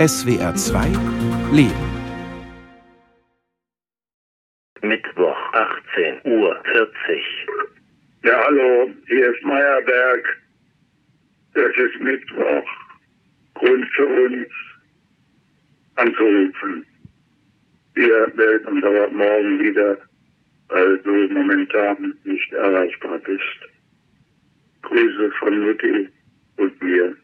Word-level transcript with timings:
SWR 0.00 0.54
2 0.54 0.86
Leben. 1.52 1.74
Mittwoch, 4.80 5.36
18 5.52 6.22
Uhr 6.24 6.58
40. 6.72 7.22
Ja, 8.24 8.42
hallo, 8.46 8.90
hier 9.08 9.30
ist 9.30 9.44
Meyerberg. 9.44 10.24
Es 11.52 11.76
ist 11.76 12.00
Mittwoch. 12.00 12.64
Grund 13.52 13.84
für 13.94 14.06
uns 14.06 14.48
anzurufen. 15.96 16.86
Wir 17.92 18.32
melden 18.34 18.68
uns 18.68 18.84
aber 18.84 19.10
morgen 19.10 19.60
wieder, 19.60 19.98
weil 20.68 20.96
du 21.00 21.28
momentan 21.28 22.14
nicht 22.24 22.50
erreichbar 22.54 23.18
bist. 23.18 23.60
Grüße 24.80 25.30
von 25.40 25.60
Mutti 25.60 26.08
und 26.56 26.82
mir. 26.82 27.14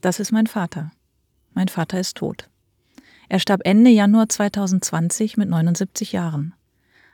Das 0.00 0.18
ist 0.18 0.32
mein 0.32 0.46
Vater. 0.46 0.92
Mein 1.54 1.68
Vater 1.68 2.00
ist 2.00 2.16
tot. 2.16 2.48
Er 3.28 3.38
starb 3.38 3.62
Ende 3.64 3.90
Januar 3.90 4.28
2020 4.28 5.36
mit 5.36 5.48
79 5.48 6.12
Jahren. 6.12 6.54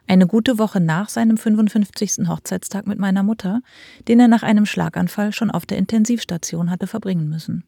Eine 0.07 0.27
gute 0.27 0.59
Woche 0.59 0.81
nach 0.81 1.11
seinem 1.11 1.37
55. 1.37 2.29
Hochzeitstag 2.29 2.87
mit 2.87 2.99
meiner 2.99 3.23
Mutter, 3.23 3.61
den 4.09 4.19
er 4.19 4.29
nach 4.29 4.43
einem 4.43 4.65
Schlaganfall 4.65 5.33
schon 5.33 5.51
auf 5.51 5.67
der 5.67 5.79
Intensivstation 5.79 6.71
hatte 6.71 6.87
verbringen 6.87 7.29
müssen. 7.29 7.65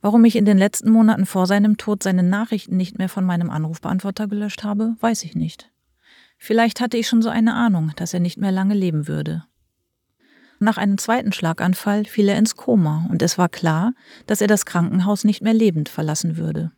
Warum 0.00 0.24
ich 0.24 0.36
in 0.36 0.46
den 0.46 0.58
letzten 0.58 0.90
Monaten 0.90 1.26
vor 1.26 1.46
seinem 1.46 1.76
Tod 1.76 2.02
seine 2.02 2.22
Nachrichten 2.22 2.76
nicht 2.76 2.98
mehr 2.98 3.08
von 3.08 3.24
meinem 3.24 3.50
Anrufbeantworter 3.50 4.26
gelöscht 4.26 4.64
habe, 4.64 4.96
weiß 5.00 5.22
ich 5.24 5.34
nicht. 5.34 5.70
Vielleicht 6.38 6.80
hatte 6.80 6.96
ich 6.96 7.08
schon 7.08 7.22
so 7.22 7.28
eine 7.28 7.54
Ahnung, 7.54 7.92
dass 7.96 8.14
er 8.14 8.20
nicht 8.20 8.38
mehr 8.38 8.52
lange 8.52 8.74
leben 8.74 9.06
würde. 9.06 9.44
Nach 10.64 10.78
einem 10.78 10.96
zweiten 10.96 11.30
Schlaganfall 11.30 12.06
fiel 12.06 12.26
er 12.26 12.38
ins 12.38 12.56
Koma 12.56 13.06
und 13.10 13.20
es 13.20 13.36
war 13.36 13.50
klar, 13.50 13.92
dass 14.26 14.40
er 14.40 14.46
das 14.46 14.64
Krankenhaus 14.64 15.22
nicht 15.22 15.42
mehr 15.42 15.52
lebend 15.52 15.90
verlassen 15.90 16.38
würde. 16.38 16.72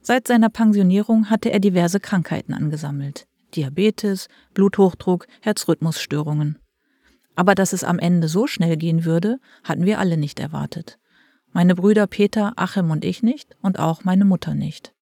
Seit 0.00 0.26
seiner 0.26 0.48
Pensionierung 0.48 1.28
hatte 1.28 1.50
er 1.50 1.60
diverse 1.60 2.00
Krankheiten 2.00 2.54
angesammelt. 2.54 3.26
Diabetes, 3.54 4.28
Bluthochdruck, 4.54 5.26
Herzrhythmusstörungen. 5.42 6.58
Aber 7.36 7.54
dass 7.54 7.74
es 7.74 7.84
am 7.84 7.98
Ende 7.98 8.26
so 8.26 8.46
schnell 8.46 8.78
gehen 8.78 9.04
würde, 9.04 9.38
hatten 9.62 9.84
wir 9.84 9.98
alle 9.98 10.16
nicht 10.16 10.40
erwartet. 10.40 10.98
Meine 11.52 11.74
Brüder 11.74 12.06
Peter, 12.06 12.54
Achim 12.56 12.90
und 12.90 13.04
ich 13.04 13.22
nicht 13.22 13.54
und 13.60 13.78
auch 13.78 14.04
meine 14.04 14.24
Mutter 14.24 14.54
nicht. 14.54 14.94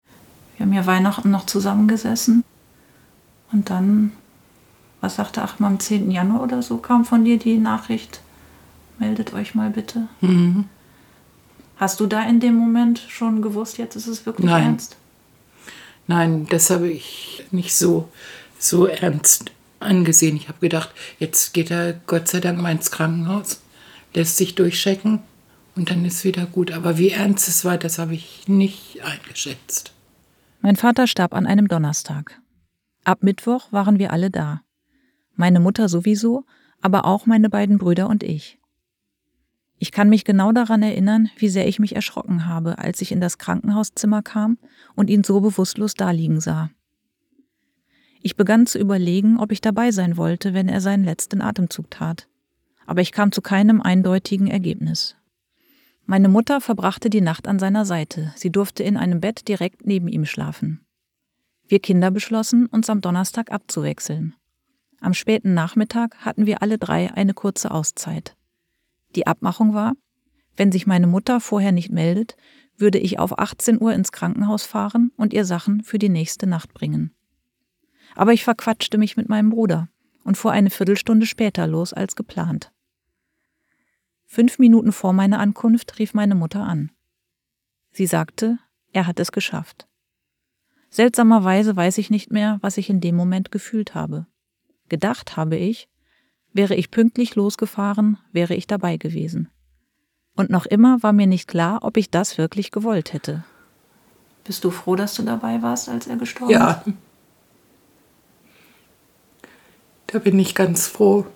Wir 0.57 0.65
haben 0.65 0.73
ja 0.73 0.87
Weihnachten 0.87 1.31
noch 1.31 1.45
zusammengesessen 1.45 2.45
und 3.53 3.69
dann 3.69 4.13
was 5.01 5.17
sagte 5.17 5.43
Achim, 5.43 5.67
am 5.67 5.81
10. 5.81 6.11
Januar 6.11 6.43
oder 6.43 6.63
so 6.63 6.79
kam 6.79 7.05
von 7.05 7.25
dir 7.25 7.39
die 7.39 7.59
Nachricht, 7.59 8.21
meldet 8.99 9.35
euch 9.35 9.55
mal 9.55 9.71
bitte. 9.71 10.09
Mhm. 10.21 10.65
Hast 11.77 12.01
du 12.01 12.07
da 12.07 12.23
in 12.23 12.41
dem 12.41 12.55
Moment 12.57 12.99
schon 13.09 13.43
gewusst, 13.43 13.79
jetzt 13.79 13.97
ist 13.97 14.07
es 14.07 14.25
wirklich 14.25 14.47
Nein. 14.47 14.65
ernst? 14.65 14.97
Nein, 16.07 16.47
das 16.49 16.71
habe 16.71 16.89
ich 16.89 17.45
nicht 17.51 17.75
so, 17.75 18.09
so 18.59 18.87
ernst 18.87 19.51
angesehen. 19.81 20.37
Ich 20.37 20.49
habe 20.49 20.59
gedacht, 20.61 20.91
jetzt 21.19 21.53
geht 21.53 21.71
er 21.71 21.95
Gott 22.07 22.29
sei 22.29 22.41
Dank 22.41 22.61
mal 22.61 22.73
ins 22.73 22.91
Krankenhaus, 22.91 23.61
lässt 24.15 24.39
sich 24.39 24.55
durchchecken 24.55 25.21
und 25.75 25.91
dann 25.91 26.05
ist 26.05 26.25
wieder 26.25 26.47
gut. 26.47 26.73
Aber 26.73 26.97
wie 26.97 27.11
ernst 27.11 27.49
es 27.49 27.65
war, 27.65 27.77
das 27.77 27.99
habe 27.99 28.15
ich 28.15 28.49
nicht 28.49 29.03
eingeschätzt. 29.05 29.93
Mein 30.63 30.77
Vater 30.77 31.07
starb 31.07 31.35
an 31.35 31.47
einem 31.47 31.69
Donnerstag. 31.69 32.41
Ab 33.05 33.19
Mittwoch 33.21 33.71
waren 33.73 33.99
wir 33.99 34.13
alle 34.13 34.31
da 34.31 34.63
meine 35.37 35.61
Mutter 35.61 35.89
sowieso, 35.89 36.45
aber 36.81 37.05
auch 37.05 37.27
meine 37.27 37.49
beiden 37.49 37.79
Brüder 37.79 38.09
und 38.09 38.23
ich. 38.23 38.59
Ich 39.79 39.93
kann 39.93 40.09
mich 40.09 40.25
genau 40.25 40.53
daran 40.53 40.83
erinnern, 40.83 41.29
wie 41.37 41.49
sehr 41.49 41.69
ich 41.69 41.79
mich 41.79 41.95
erschrocken 41.95 42.47
habe, 42.47 42.79
als 42.79 43.01
ich 43.03 43.13
in 43.13 43.21
das 43.21 43.39
Krankenhauszimmer 43.39 44.23
kam 44.23 44.59
und 44.95 45.11
ihn 45.11 45.23
so 45.23 45.41
bewusstlos 45.41 45.95
daliegen 45.95 46.41
sah. 46.41 46.71
Ich 48.23 48.37
begann 48.37 48.67
zu 48.67 48.79
überlegen, 48.79 49.39
ob 49.39 49.53
ich 49.53 49.61
dabei 49.61 49.93
sein 49.93 50.17
wollte, 50.17 50.55
wenn 50.55 50.69
er 50.69 50.81
seinen 50.81 51.05
letzten 51.05 51.43
Atemzug 51.43 51.91
tat. 51.91 52.27
Aber 52.87 53.01
ich 53.01 53.13
kam 53.13 53.33
zu 53.33 53.43
keinem 53.43 53.83
eindeutigen 53.83 54.47
Ergebnis. 54.47 55.17
Meine 56.07 56.29
Mutter 56.29 56.61
verbrachte 56.61 57.11
die 57.11 57.21
Nacht 57.21 57.47
an 57.47 57.59
seiner 57.59 57.85
Seite. 57.85 58.33
Sie 58.37 58.51
durfte 58.51 58.83
in 58.83 58.97
einem 58.97 59.21
Bett 59.21 59.49
direkt 59.49 59.87
neben 59.87 60.09
ihm 60.09 60.25
schlafen. 60.25 60.81
Wir 61.69 61.81
Kinder 61.81 62.11
beschlossen, 62.11 62.67
uns 62.67 62.89
am 62.89 63.01
Donnerstag 63.01 63.51
abzuwechseln. 63.51 64.35
Am 65.01 65.15
späten 65.15 65.55
Nachmittag 65.55 66.17
hatten 66.25 66.47
wir 66.47 66.63
alle 66.63 66.79
drei 66.79 67.13
eine 67.13 67.35
kurze 67.35 67.71
Auszeit. 67.71 68.37
Die 69.15 69.27
Abmachung 69.27 69.75
war, 69.75 69.95
wenn 70.57 70.73
sich 70.73 70.87
meine 70.87 71.07
Mutter 71.07 71.41
vorher 71.41 71.73
nicht 71.73 71.91
meldet, 71.91 72.37
würde 72.77 72.99
ich 72.99 73.19
auf 73.19 73.39
18 73.39 73.81
Uhr 73.81 73.93
ins 73.93 74.13
Krankenhaus 74.13 74.65
fahren 74.65 75.13
und 75.17 75.33
ihr 75.33 75.45
Sachen 75.45 75.83
für 75.83 75.99
die 75.99 76.09
nächste 76.09 76.47
Nacht 76.47 76.75
bringen. 76.75 77.15
Aber 78.15 78.33
ich 78.33 78.45
verquatschte 78.45 78.99
mich 78.99 79.17
mit 79.17 79.29
meinem 79.29 79.51
Bruder 79.51 79.89
und 80.25 80.37
fuhr 80.37 80.53
eine 80.53 80.71
Viertelstunde 80.71 81.27
später 81.27 81.67
los 81.67 81.93
als 81.93 82.17
geplant. 82.17 82.73
Fünf 84.25 84.59
Minuten 84.59 84.93
vor 84.93 85.13
meiner 85.13 85.39
Ankunft 85.39 85.99
rief 85.99 86.13
meine 86.15 86.35
Mutter 86.35 86.65
an. 86.65 86.91
Sie 87.93 88.07
sagte, 88.07 88.59
er 88.93 89.07
hat 89.07 89.21
es 89.21 89.33
geschafft. 89.33 89.87
Seltsamerweise 90.91 91.77
weiß 91.77 91.99
ich 91.99 92.11
nicht 92.11 92.31
mehr, 92.31 92.59
was 92.61 92.77
ich 92.77 92.91
in 92.91 93.01
dem 93.01 93.17
Moment 93.17 93.51
gefühlt 93.51 93.95
habe. 93.95 94.27
Gedacht 94.89 95.37
habe 95.37 95.57
ich, 95.57 95.89
wäre 96.53 96.75
ich 96.75 96.91
pünktlich 96.91 97.35
losgefahren, 97.35 98.19
wäre 98.33 98.55
ich 98.55 98.67
dabei 98.67 98.97
gewesen. 98.97 99.51
Und 100.37 100.51
noch 100.51 100.67
immer 100.67 101.03
war 101.03 101.13
mir 101.13 101.27
nicht 101.27 101.49
klar, 101.49 101.79
ob 101.83 101.97
ich 101.97 102.11
das 102.11 102.39
wirklich 102.39 102.71
gewollt 102.71 103.13
hätte. 103.13 103.45
Bist 104.45 104.65
du 104.65 104.71
froh, 104.71 104.95
dass 104.95 105.15
du 105.15 105.23
dabei 105.23 105.63
warst, 105.63 105.89
als 105.89 106.07
er 106.07 106.17
gestorben 106.17 106.53
ist? 106.53 106.59
Ja. 106.59 106.85
Da 110.07 110.19
bin 110.21 110.39
ich 110.39 110.55
ganz 110.55 110.87
froh. 110.87 111.27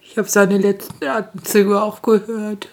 Ich 0.00 0.16
habe 0.16 0.28
seine 0.28 0.58
letzten 0.58 1.04
Atemzüge 1.04 1.82
auch 1.82 2.00
gehört. 2.02 2.68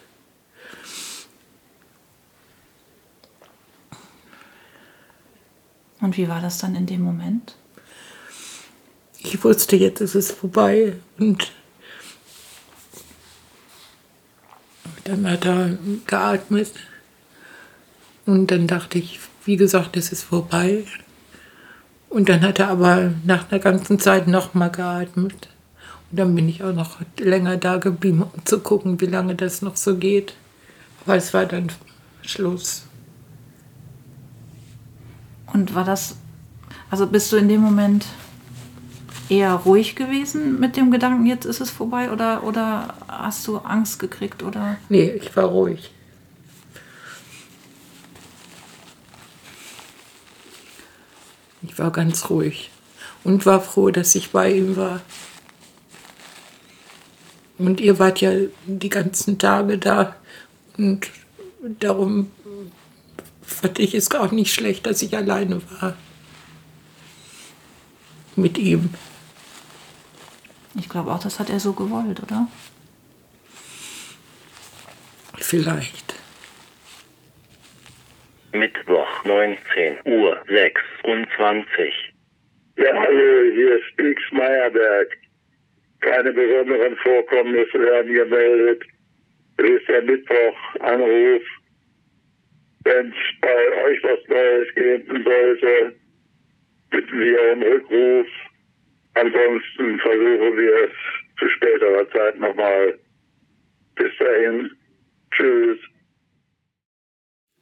Und 6.02 6.16
wie 6.16 6.30
war 6.30 6.42
das 6.42 6.60
dann 6.60 6.76
in 6.76 6.86
dem 6.86 7.02
Moment? 7.02 7.56
Ich 9.22 9.44
wusste, 9.44 9.76
jetzt 9.76 10.02
ist 10.02 10.16
es 10.16 10.32
vorbei. 10.32 10.94
Und 11.18 11.52
dann 15.04 15.30
hat 15.30 15.46
er 15.46 15.78
geatmet. 16.06 16.72
Und 18.26 18.52
dann 18.52 18.68
dachte 18.68 19.00
ich, 19.00 19.20
wie 19.46 19.58
gesagt, 19.58 19.98
es 19.98 20.12
ist 20.12 20.24
vorbei. 20.24 20.86
Und 22.10 22.30
dann 22.30 22.42
hat 22.42 22.60
er 22.60 22.70
aber 22.70 23.14
nach 23.26 23.52
einer 23.52 23.60
ganzen 23.60 24.00
Zeit 24.00 24.28
nochmal 24.28 24.72
geatmet. 24.72 25.50
Und 26.12 26.18
dann 26.18 26.34
bin 26.36 26.50
ich 26.50 26.64
auch 26.64 26.74
noch 26.74 26.98
länger 27.18 27.58
da 27.58 27.78
geblieben, 27.78 28.24
um 28.24 28.46
zu 28.46 28.60
gucken, 28.60 29.00
wie 29.02 29.06
lange 29.06 29.36
das 29.36 29.62
noch 29.62 29.76
so 29.76 29.96
geht. 29.96 30.34
Aber 31.06 31.16
es 31.16 31.34
war 31.34 31.46
dann 31.46 31.72
Schluss. 32.22 32.86
Und 35.54 35.74
war 35.76 35.84
das, 35.84 36.16
also 36.90 37.08
bist 37.08 37.32
du 37.32 37.38
in 37.38 37.50
dem 37.50 37.62
Moment 37.62 38.06
eher 39.30 39.54
ruhig 39.54 39.96
gewesen 39.96 40.60
mit 40.60 40.76
dem 40.76 40.92
Gedanken, 40.92 41.26
jetzt 41.26 41.46
ist 41.46 41.62
es 41.62 41.70
vorbei? 41.70 42.12
Oder, 42.12 42.44
oder 42.44 42.96
hast 43.08 43.48
du 43.48 43.58
Angst 43.58 44.00
gekriegt? 44.00 44.44
Oder? 44.44 44.78
Nee, 44.90 45.10
ich 45.12 45.36
war 45.36 45.46
ruhig. 45.46 45.92
Ich 51.62 51.78
war 51.78 51.92
ganz 51.92 52.30
ruhig 52.30 52.72
und 53.24 53.46
war 53.46 53.62
froh, 53.62 53.92
dass 53.92 54.16
ich 54.16 54.32
bei 54.32 54.52
ihm 54.54 54.76
war. 54.76 55.02
Und 57.58 57.82
ihr 57.82 58.00
wart 58.00 58.22
ja 58.22 58.32
die 58.66 58.90
ganzen 58.90 59.38
Tage 59.38 59.78
da 59.78 60.16
und 60.78 61.10
darum 61.80 62.32
fand 63.42 63.80
ich 63.80 63.94
es 63.94 64.10
auch 64.12 64.32
nicht 64.32 64.54
schlecht, 64.54 64.86
dass 64.86 65.02
ich 65.02 65.16
alleine 65.16 65.62
war 65.80 65.96
mit 68.38 68.58
ihm. 68.58 68.90
Ich 70.76 70.88
glaube 70.90 71.12
auch, 71.12 71.20
das 71.20 71.40
hat 71.40 71.50
er 71.50 71.60
so 71.60 71.74
gewollt, 71.74 72.22
oder? 72.22 72.48
Vielleicht. 75.38 76.16
Mittwoch, 78.52 79.24
19 79.26 79.98
Uhr 80.06 80.38
26. 80.48 82.14
Ja, 82.78 82.94
hallo, 82.94 83.52
hier 83.54 83.78
ist 83.78 83.96
Bix 83.98 84.22
Meyerberg. 84.32 85.18
Keine 86.02 86.32
besonderen 86.32 86.96
Vorkommnisse 86.98 87.80
werden 87.80 88.14
gemeldet. 88.14 88.84
Es 89.58 89.70
ist 89.70 89.88
der 89.88 90.02
Mittwoch, 90.04 90.76
Anruf. 90.80 91.44
Wenn 92.86 93.08
es 93.10 93.42
bei 93.42 93.84
euch 93.84 94.04
was 94.04 94.20
Neues 94.30 94.76
geben 94.76 95.24
sollte, 95.24 95.96
bitten 96.90 97.20
wir 97.20 97.54
um 97.54 97.62
Rückruf. 97.62 98.28
Ansonsten 99.20 100.00
versuchen 100.00 100.58
wir 100.58 100.74
es 100.86 100.92
zu 101.38 101.50
späterer 101.50 102.10
Zeit 102.12 102.40
nochmal. 102.40 102.98
Bis 103.96 104.12
dahin. 104.18 104.72
Tschüss. 105.32 105.78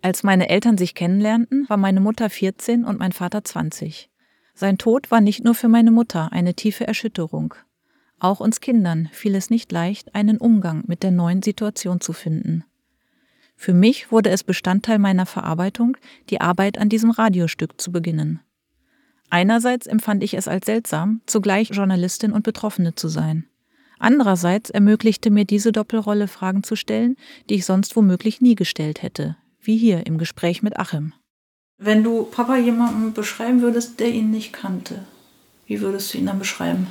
Als 0.02 0.24
meine 0.24 0.50
Eltern 0.50 0.78
sich 0.78 0.94
kennenlernten, 0.94 1.68
war 1.68 1.78
meine 1.78 2.00
Mutter 2.00 2.30
14 2.30 2.86
und 2.86 3.00
mein 3.00 3.12
Vater 3.12 3.44
20. 3.44 4.10
Sein 4.54 4.78
Tod 4.78 5.10
war 5.10 5.22
nicht 5.22 5.44
nur 5.44 5.56
für 5.56 5.68
meine 5.68 5.92
Mutter 5.92 6.30
eine 6.32 6.54
tiefe 6.54 6.86
Erschütterung. 6.86 7.56
Auch 8.20 8.40
uns 8.40 8.62
Kindern 8.62 9.10
fiel 9.12 9.36
es 9.36 9.50
nicht 9.50 9.72
leicht, 9.72 10.16
einen 10.16 10.38
Umgang 10.38 10.84
mit 10.88 11.04
der 11.04 11.12
neuen 11.12 11.42
Situation 11.42 12.02
zu 12.02 12.14
finden. 12.14 12.64
Für 13.56 13.74
mich 13.74 14.12
wurde 14.12 14.30
es 14.30 14.44
Bestandteil 14.44 15.00
meiner 15.00 15.26
Verarbeitung, 15.26 15.98
die 16.30 16.42
Arbeit 16.42 16.78
an 16.78 16.90
diesem 16.90 17.10
Radiostück 17.10 17.82
zu 17.82 17.92
beginnen. 17.92 18.40
Einerseits 19.30 19.88
empfand 19.88 20.24
ich 20.24 20.34
es 20.34 20.48
als 20.48 20.66
seltsam, 20.66 21.22
zugleich 21.26 21.70
Journalistin 21.72 22.32
und 22.32 22.44
Betroffene 22.44 22.96
zu 22.96 23.10
sein. 23.10 23.46
Andererseits 24.00 24.70
ermöglichte 24.70 25.30
mir 25.30 25.46
diese 25.46 25.72
Doppelrolle 25.72 26.28
Fragen 26.28 26.64
zu 26.64 26.76
stellen, 26.76 27.18
die 27.50 27.56
ich 27.56 27.66
sonst 27.66 27.96
womöglich 27.96 28.42
nie 28.42 28.56
gestellt 28.56 29.02
hätte, 29.02 29.38
wie 29.60 29.78
hier 29.78 30.06
im 30.06 30.18
Gespräch 30.18 30.62
mit 30.62 30.78
Achim. 30.78 31.14
Wenn 31.78 32.04
du 32.04 32.24
Papa 32.24 32.58
jemanden 32.58 33.14
beschreiben 33.14 33.62
würdest, 33.62 34.00
der 34.00 34.10
ihn 34.10 34.32
nicht 34.32 34.54
kannte, 34.54 35.06
wie 35.66 35.82
würdest 35.82 36.14
du 36.14 36.20
ihn 36.20 36.26
dann 36.26 36.40
beschreiben? 36.40 36.88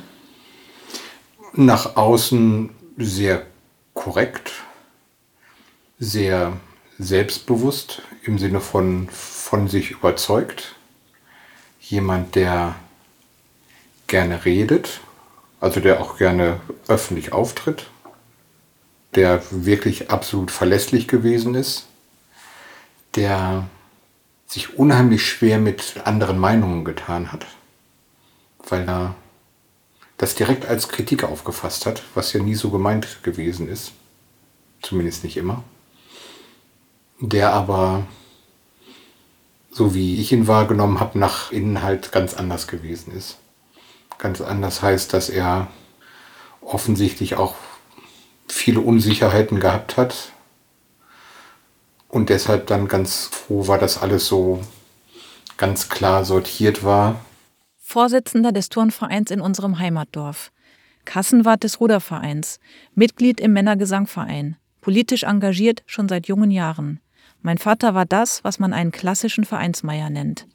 Nach 1.53 1.95
außen 1.95 2.69
sehr 2.97 3.45
korrekt, 3.93 4.51
sehr 5.97 6.53
selbstbewusst 6.99 8.01
im 8.23 8.37
Sinne 8.37 8.59
von 8.59 9.07
von 9.09 9.67
sich 9.67 9.91
überzeugt. 9.91 10.76
Jemand, 11.89 12.35
der 12.35 12.75
gerne 14.07 14.45
redet, 14.45 15.01
also 15.59 15.79
der 15.79 16.01
auch 16.01 16.17
gerne 16.17 16.59
öffentlich 16.87 17.31
auftritt, 17.31 17.89
der 19.15 19.41
wirklich 19.51 20.09
absolut 20.09 20.51
verlässlich 20.51 21.07
gewesen 21.07 21.55
ist, 21.55 21.87
der 23.15 23.67
sich 24.47 24.77
unheimlich 24.77 25.27
schwer 25.27 25.59
mit 25.59 26.01
anderen 26.05 26.39
Meinungen 26.39 26.85
getan 26.85 27.31
hat, 27.31 27.45
weil 28.67 28.87
er 28.87 29.15
das 30.17 30.35
direkt 30.35 30.65
als 30.65 30.89
Kritik 30.89 31.23
aufgefasst 31.23 31.85
hat, 31.85 32.03
was 32.15 32.33
ja 32.33 32.41
nie 32.41 32.55
so 32.55 32.69
gemeint 32.69 33.23
gewesen 33.23 33.69
ist, 33.69 33.91
zumindest 34.81 35.23
nicht 35.23 35.37
immer 35.37 35.63
der 37.19 37.53
aber, 37.53 38.05
so 39.77 39.93
wie 39.93 40.19
ich 40.19 40.31
ihn 40.31 40.47
wahrgenommen 40.47 40.99
habe, 40.99 41.19
nach 41.19 41.51
innen 41.51 41.83
halt 41.83 42.11
ganz 42.11 42.33
anders 42.33 42.65
gewesen 42.65 43.13
ist. 43.15 43.37
Ganz 44.17 44.41
anders 44.41 44.81
heißt, 44.81 45.13
dass 45.13 45.29
er 45.29 45.67
offensichtlich 46.61 47.35
auch 47.35 47.53
viele 48.47 48.79
Unsicherheiten 48.79 49.59
gehabt 49.59 49.95
hat 49.95 50.31
und 52.09 52.29
deshalb 52.29 52.65
dann 52.65 52.87
ganz 52.87 53.25
froh 53.25 53.67
war, 53.67 53.77
dass 53.77 54.01
alles 54.01 54.25
so 54.25 54.61
ganz 55.57 55.89
klar 55.89 56.25
sortiert 56.25 56.83
war. 56.83 57.19
Vorsitzender 57.77 58.51
des 58.51 58.69
Turnvereins 58.69 59.29
in 59.29 59.41
unserem 59.41 59.77
Heimatdorf, 59.77 60.51
Kassenwart 61.05 61.63
des 61.63 61.79
Rudervereins, 61.79 62.59
Mitglied 62.95 63.39
im 63.39 63.53
Männergesangverein, 63.53 64.55
politisch 64.81 65.21
engagiert 65.21 65.83
schon 65.85 66.09
seit 66.09 66.27
jungen 66.27 66.49
Jahren. 66.49 66.99
Mein 67.47 67.59
Vater 67.59 67.95
war 67.95 68.05
das, 68.05 68.43
was 68.43 68.59
man 68.59 68.73
einen 68.73 68.91
klassischen 68.91 69.45
Vereinsmeier 69.45 70.09
nennt. 70.09 70.47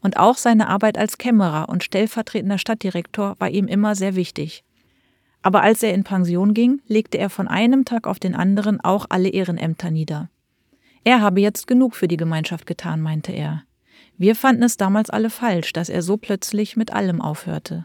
Und 0.00 0.16
auch 0.16 0.38
seine 0.38 0.68
Arbeit 0.68 0.96
als 0.96 1.18
Kämmerer 1.18 1.68
und 1.68 1.84
stellvertretender 1.84 2.56
Stadtdirektor 2.56 3.34
war 3.38 3.50
ihm 3.50 3.66
immer 3.66 3.94
sehr 3.94 4.16
wichtig. 4.16 4.64
Aber 5.42 5.60
als 5.60 5.82
er 5.82 5.92
in 5.92 6.02
Pension 6.02 6.54
ging, 6.54 6.80
legte 6.86 7.18
er 7.18 7.28
von 7.28 7.46
einem 7.46 7.84
Tag 7.84 8.06
auf 8.06 8.18
den 8.18 8.34
anderen 8.34 8.80
auch 8.80 9.04
alle 9.10 9.28
Ehrenämter 9.28 9.90
nieder. 9.90 10.30
Er 11.04 11.20
habe 11.20 11.42
jetzt 11.42 11.66
genug 11.66 11.94
für 11.94 12.08
die 12.08 12.16
Gemeinschaft 12.16 12.64
getan, 12.64 13.02
meinte 13.02 13.32
er. 13.32 13.64
Wir 14.16 14.34
fanden 14.34 14.62
es 14.62 14.78
damals 14.78 15.10
alle 15.10 15.28
falsch, 15.28 15.74
dass 15.74 15.90
er 15.90 16.00
so 16.00 16.16
plötzlich 16.16 16.74
mit 16.74 16.90
allem 16.90 17.20
aufhörte. 17.20 17.84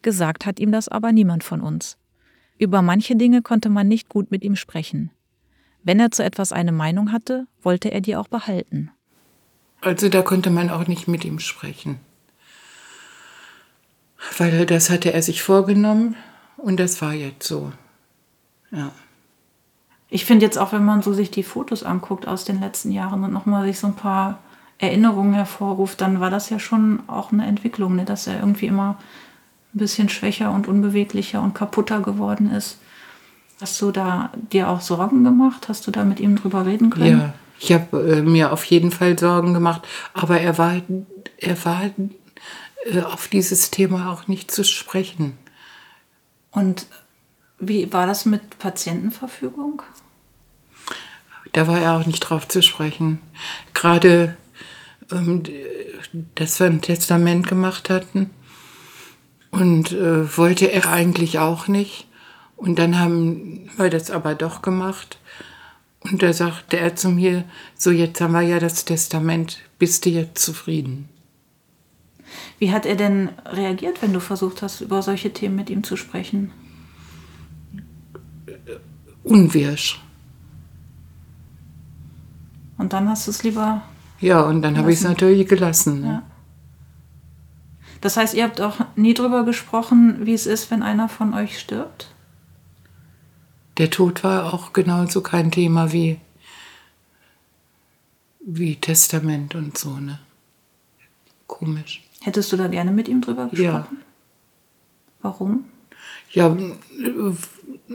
Gesagt 0.00 0.46
hat 0.46 0.60
ihm 0.60 0.72
das 0.72 0.88
aber 0.88 1.12
niemand 1.12 1.44
von 1.44 1.60
uns. 1.60 1.98
Über 2.56 2.80
manche 2.80 3.16
Dinge 3.16 3.42
konnte 3.42 3.68
man 3.68 3.86
nicht 3.86 4.08
gut 4.08 4.30
mit 4.30 4.44
ihm 4.44 4.56
sprechen. 4.56 5.10
Wenn 5.86 6.00
er 6.00 6.10
zu 6.10 6.24
etwas 6.24 6.50
eine 6.50 6.72
Meinung 6.72 7.12
hatte, 7.12 7.46
wollte 7.62 7.92
er 7.92 8.00
die 8.00 8.16
auch 8.16 8.26
behalten. 8.26 8.90
Also 9.80 10.08
da 10.08 10.22
konnte 10.22 10.50
man 10.50 10.68
auch 10.68 10.88
nicht 10.88 11.06
mit 11.06 11.24
ihm 11.24 11.38
sprechen. 11.38 12.00
Weil 14.36 14.66
das 14.66 14.90
hatte 14.90 15.12
er 15.12 15.22
sich 15.22 15.42
vorgenommen 15.42 16.16
und 16.56 16.80
das 16.80 17.00
war 17.02 17.12
jetzt 17.12 17.46
so. 17.46 17.70
Ja. 18.72 18.90
Ich 20.08 20.24
finde 20.24 20.44
jetzt 20.44 20.58
auch, 20.58 20.72
wenn 20.72 20.84
man 20.84 21.02
so 21.02 21.12
sich 21.12 21.30
die 21.30 21.44
Fotos 21.44 21.84
anguckt 21.84 22.26
aus 22.26 22.44
den 22.44 22.58
letzten 22.58 22.90
Jahren 22.90 23.22
und 23.22 23.32
nochmal 23.32 23.64
sich 23.64 23.78
so 23.78 23.86
ein 23.86 23.94
paar 23.94 24.40
Erinnerungen 24.78 25.34
hervorruft, 25.34 26.00
dann 26.00 26.18
war 26.18 26.30
das 26.30 26.50
ja 26.50 26.58
schon 26.58 27.04
auch 27.06 27.30
eine 27.30 27.46
Entwicklung, 27.46 27.94
ne? 27.94 28.04
dass 28.04 28.26
er 28.26 28.40
irgendwie 28.40 28.66
immer 28.66 28.98
ein 29.72 29.78
bisschen 29.78 30.08
schwächer 30.08 30.50
und 30.50 30.66
unbeweglicher 30.66 31.40
und 31.40 31.54
kaputter 31.54 32.00
geworden 32.00 32.50
ist. 32.50 32.78
Hast 33.60 33.80
du 33.80 33.90
da 33.90 34.32
dir 34.52 34.68
auch 34.68 34.80
Sorgen 34.80 35.24
gemacht? 35.24 35.68
Hast 35.68 35.86
du 35.86 35.90
da 35.90 36.04
mit 36.04 36.20
ihm 36.20 36.36
drüber 36.36 36.66
reden 36.66 36.90
können? 36.90 37.18
Ja, 37.18 37.34
ich 37.58 37.72
habe 37.72 38.16
äh, 38.16 38.22
mir 38.22 38.52
auf 38.52 38.64
jeden 38.64 38.90
Fall 38.90 39.18
Sorgen 39.18 39.54
gemacht, 39.54 39.82
aber 40.12 40.40
er 40.40 40.58
war, 40.58 40.82
er 41.38 41.64
war 41.64 41.90
äh, 42.84 43.00
auf 43.00 43.28
dieses 43.28 43.70
Thema 43.70 44.12
auch 44.12 44.28
nicht 44.28 44.50
zu 44.50 44.64
sprechen. 44.64 45.38
Und 46.50 46.86
wie 47.58 47.92
war 47.92 48.06
das 48.06 48.26
mit 48.26 48.58
Patientenverfügung? 48.58 49.82
Da 51.52 51.66
war 51.66 51.80
er 51.80 51.96
auch 51.96 52.06
nicht 52.06 52.20
drauf 52.20 52.46
zu 52.48 52.62
sprechen. 52.62 53.20
Gerade, 53.72 54.36
ähm, 55.10 55.42
dass 56.34 56.60
wir 56.60 56.66
ein 56.66 56.82
Testament 56.82 57.46
gemacht 57.46 57.88
hatten 57.88 58.30
und 59.50 59.92
äh, 59.92 60.36
wollte 60.36 60.66
er 60.66 60.90
eigentlich 60.90 61.38
auch 61.38 61.68
nicht. 61.68 62.05
Und 62.56 62.78
dann 62.78 62.98
haben 62.98 63.68
wir 63.76 63.90
das 63.90 64.10
aber 64.10 64.34
doch 64.34 64.62
gemacht. 64.62 65.18
Und 66.00 66.22
da 66.22 66.32
sagte 66.32 66.78
er 66.78 66.96
zu 66.96 67.10
mir, 67.10 67.44
so 67.76 67.90
jetzt 67.90 68.20
haben 68.20 68.32
wir 68.32 68.42
ja 68.42 68.58
das 68.58 68.84
Testament, 68.84 69.58
bist 69.78 70.06
du 70.06 70.10
jetzt 70.10 70.42
zufrieden? 70.42 71.08
Wie 72.58 72.72
hat 72.72 72.86
er 72.86 72.96
denn 72.96 73.30
reagiert, 73.44 74.02
wenn 74.02 74.12
du 74.12 74.20
versucht 74.20 74.62
hast, 74.62 74.80
über 74.80 75.02
solche 75.02 75.32
Themen 75.32 75.56
mit 75.56 75.70
ihm 75.70 75.84
zu 75.84 75.96
sprechen? 75.96 76.50
Unwirsch. 79.22 80.00
Und 82.78 82.92
dann 82.92 83.08
hast 83.08 83.26
du 83.26 83.30
es 83.30 83.42
lieber. 83.42 83.82
Ja, 84.20 84.42
und 84.42 84.62
dann 84.62 84.78
habe 84.78 84.92
ich 84.92 84.98
es 84.98 85.04
natürlich 85.04 85.48
gelassen. 85.48 86.00
Ne? 86.00 86.06
Ja. 86.06 86.22
Das 88.00 88.16
heißt, 88.16 88.34
ihr 88.34 88.44
habt 88.44 88.60
auch 88.60 88.78
nie 88.94 89.14
drüber 89.14 89.44
gesprochen, 89.44 90.26
wie 90.26 90.34
es 90.34 90.46
ist, 90.46 90.70
wenn 90.70 90.82
einer 90.82 91.08
von 91.08 91.34
euch 91.34 91.58
stirbt? 91.58 92.08
Der 93.78 93.90
Tod 93.90 94.24
war 94.24 94.52
auch 94.52 94.72
genauso 94.72 95.20
kein 95.20 95.50
Thema 95.50 95.92
wie, 95.92 96.18
wie 98.40 98.76
Testament 98.76 99.54
und 99.54 99.76
so, 99.76 99.90
ne? 99.98 100.18
Komisch. 101.46 102.02
Hättest 102.22 102.52
du 102.52 102.56
da 102.56 102.66
gerne 102.66 102.90
mit 102.90 103.08
ihm 103.08 103.20
drüber 103.20 103.48
gesprochen? 103.48 103.62
Ja. 103.62 103.88
Warum? 105.22 105.64
Ja, 106.30 106.56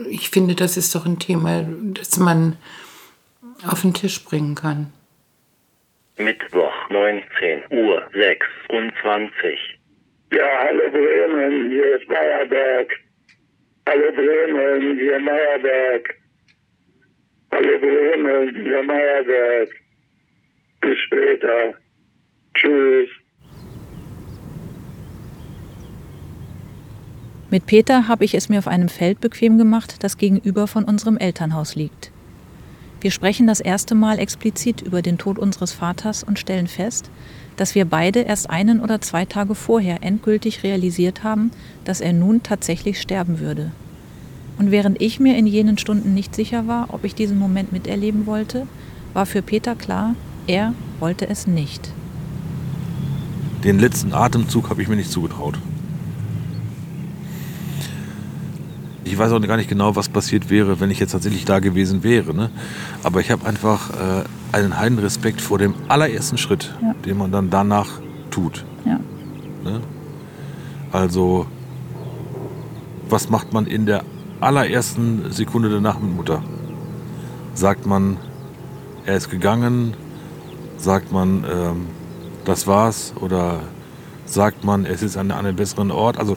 ich 0.08 0.30
finde, 0.30 0.54
das 0.54 0.76
ist 0.76 0.94
doch 0.94 1.06
ein 1.06 1.18
Thema, 1.18 1.62
das 1.94 2.16
man 2.16 2.56
auf 3.66 3.82
den 3.82 3.94
Tisch 3.94 4.24
bringen 4.24 4.54
kann. 4.54 4.92
Mittwoch, 6.16 6.72
19 6.90 7.62
Uhr 7.70 8.02
26. 8.12 9.58
Ja, 10.32 10.44
hallo 10.64 10.90
Bremen, 10.90 11.70
hier 11.70 12.00
ist 12.00 12.08
Bayerberg. 12.08 12.90
Hallo 13.88 14.12
Bremen, 14.14 14.96
hier 14.98 15.18
Meyerberg. 15.18 16.14
Hallo 17.50 17.78
Bremen, 17.80 18.54
hier 18.54 18.82
Meyerberg. 18.82 19.68
Bis 20.80 20.98
später. 21.00 21.74
Tschüss. 22.54 23.08
Mit 27.50 27.66
Peter 27.66 28.08
habe 28.08 28.24
ich 28.24 28.34
es 28.34 28.48
mir 28.48 28.58
auf 28.58 28.68
einem 28.68 28.88
Feld 28.88 29.20
bequem 29.20 29.58
gemacht, 29.58 30.02
das 30.02 30.16
gegenüber 30.16 30.66
von 30.66 30.84
unserem 30.84 31.18
Elternhaus 31.18 31.74
liegt. 31.74 32.12
Wir 33.02 33.10
sprechen 33.10 33.48
das 33.48 33.58
erste 33.58 33.96
Mal 33.96 34.20
explizit 34.20 34.80
über 34.80 35.02
den 35.02 35.18
Tod 35.18 35.36
unseres 35.36 35.72
Vaters 35.72 36.22
und 36.22 36.38
stellen 36.38 36.68
fest, 36.68 37.10
dass 37.56 37.74
wir 37.74 37.84
beide 37.84 38.20
erst 38.20 38.48
einen 38.48 38.78
oder 38.78 39.00
zwei 39.00 39.24
Tage 39.24 39.56
vorher 39.56 40.04
endgültig 40.04 40.62
realisiert 40.62 41.24
haben, 41.24 41.50
dass 41.84 42.00
er 42.00 42.12
nun 42.12 42.44
tatsächlich 42.44 43.00
sterben 43.00 43.40
würde. 43.40 43.72
Und 44.56 44.70
während 44.70 45.02
ich 45.02 45.18
mir 45.18 45.36
in 45.36 45.48
jenen 45.48 45.78
Stunden 45.78 46.14
nicht 46.14 46.36
sicher 46.36 46.68
war, 46.68 46.94
ob 46.94 47.02
ich 47.02 47.16
diesen 47.16 47.40
Moment 47.40 47.72
miterleben 47.72 48.24
wollte, 48.26 48.68
war 49.14 49.26
für 49.26 49.42
Peter 49.42 49.74
klar, 49.74 50.14
er 50.46 50.72
wollte 51.00 51.28
es 51.28 51.48
nicht. 51.48 51.90
Den 53.64 53.80
letzten 53.80 54.12
Atemzug 54.12 54.70
habe 54.70 54.80
ich 54.80 54.86
mir 54.86 54.96
nicht 54.96 55.10
zugetraut. 55.10 55.58
Ich 59.04 59.18
weiß 59.18 59.32
auch 59.32 59.40
gar 59.40 59.56
nicht 59.56 59.68
genau, 59.68 59.96
was 59.96 60.08
passiert 60.08 60.48
wäre, 60.50 60.80
wenn 60.80 60.90
ich 60.90 60.98
jetzt 61.00 61.12
tatsächlich 61.12 61.44
da 61.44 61.58
gewesen 61.58 62.02
wäre. 62.02 62.34
Ne? 62.34 62.50
Aber 63.02 63.20
ich 63.20 63.30
habe 63.30 63.46
einfach 63.46 63.90
äh, 63.90 64.24
einen 64.56 64.78
heiden 64.78 64.98
Respekt 64.98 65.40
vor 65.40 65.58
dem 65.58 65.74
allerersten 65.88 66.38
Schritt, 66.38 66.74
Ja. 66.82 66.94
den 67.04 67.18
man 67.18 67.32
dann 67.32 67.50
danach 67.50 67.88
tut. 68.30 68.64
Ja. 68.84 69.00
Ne? 69.64 69.80
Also, 70.92 71.46
was 73.08 73.28
macht 73.28 73.52
man 73.52 73.66
in 73.66 73.86
der 73.86 74.04
allerersten 74.40 75.30
Sekunde 75.32 75.68
danach 75.70 75.98
mit 75.98 76.14
Mutter? 76.14 76.42
Sagt 77.54 77.86
man, 77.86 78.16
er 79.04 79.16
ist 79.16 79.30
gegangen? 79.30 79.94
Sagt 80.78 81.12
man, 81.12 81.44
ähm, 81.50 81.86
das 82.44 82.66
war's? 82.66 83.14
Oder 83.20 83.60
sagt 84.26 84.64
man, 84.64 84.84
es 84.86 85.02
ist 85.02 85.16
an 85.16 85.30
einem 85.30 85.56
besseren 85.56 85.90
Ort? 85.90 86.18
Also, 86.18 86.36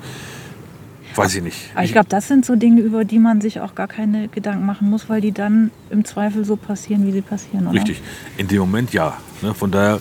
weiß 1.17 1.35
ich 1.35 1.43
nicht. 1.43 1.57
Aber 1.73 1.83
ich 1.83 1.91
glaube, 1.91 2.09
das 2.09 2.27
sind 2.27 2.45
so 2.45 2.55
Dinge, 2.55 2.81
über 2.81 3.05
die 3.05 3.19
man 3.19 3.41
sich 3.41 3.59
auch 3.61 3.75
gar 3.75 3.87
keine 3.87 4.27
Gedanken 4.27 4.65
machen 4.65 4.89
muss, 4.89 5.07
weil 5.09 5.21
die 5.21 5.31
dann 5.31 5.71
im 5.89 6.03
Zweifel 6.05 6.43
so 6.45 6.55
passieren, 6.55 7.05
wie 7.07 7.11
sie 7.11 7.21
passieren, 7.21 7.67
oder? 7.67 7.75
Richtig. 7.75 8.01
In 8.37 8.47
dem 8.47 8.59
Moment 8.59 8.93
ja. 8.93 9.17
Ne? 9.41 9.53
Von 9.53 9.71
daher 9.71 9.99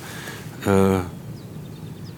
äh, 0.67 0.99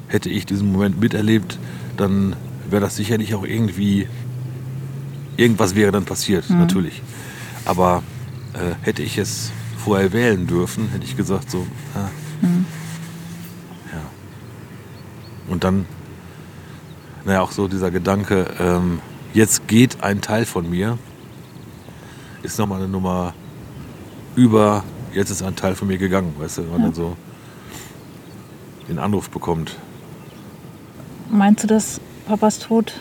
hätte 0.08 0.28
ich 0.30 0.46
diesen 0.46 0.72
Moment 0.72 1.00
miterlebt, 1.00 1.58
dann 1.96 2.36
wäre 2.70 2.82
das 2.82 2.96
sicherlich 2.96 3.34
auch 3.34 3.44
irgendwie, 3.44 4.08
irgendwas 5.36 5.74
wäre 5.74 5.92
dann 5.92 6.04
passiert, 6.04 6.48
Mhm. 6.50 6.58
natürlich. 6.58 7.02
Aber 7.64 8.02
äh, 8.54 8.74
hätte 8.84 9.02
ich 9.02 9.18
es 9.18 9.50
vorher 9.78 10.12
wählen 10.12 10.46
dürfen, 10.46 10.88
hätte 10.90 11.04
ich 11.04 11.16
gesagt 11.16 11.50
so, 11.50 11.66
ah, 11.94 12.08
Mhm. 12.40 12.64
ja. 13.92 14.00
Und 15.52 15.64
dann, 15.64 15.86
naja, 17.26 17.42
auch 17.42 17.50
so 17.50 17.66
dieser 17.68 17.90
Gedanke, 17.90 18.46
ähm, 18.60 19.00
jetzt 19.34 19.66
geht 19.68 20.02
ein 20.02 20.20
Teil 20.20 20.46
von 20.46 20.70
mir, 20.70 20.96
ist 22.42 22.58
nochmal 22.58 22.78
eine 22.78 22.88
Nummer 22.88 23.34
über, 24.36 24.84
jetzt 25.12 25.30
ist 25.30 25.42
ein 25.42 25.56
Teil 25.56 25.74
von 25.74 25.88
mir 25.88 25.98
gegangen, 25.98 26.34
weißt 26.38 26.58
du, 26.58 26.62
wenn 26.62 26.70
man 26.70 26.80
Ja. 26.80 26.86
dann 26.86 26.94
so 26.94 27.16
den 28.88 28.98
Anruf 29.00 29.28
bekommt. 29.28 29.76
Meinst 31.28 31.64
du, 31.64 31.66
dass 31.66 32.00
Papas 32.28 32.60
Tod 32.60 32.94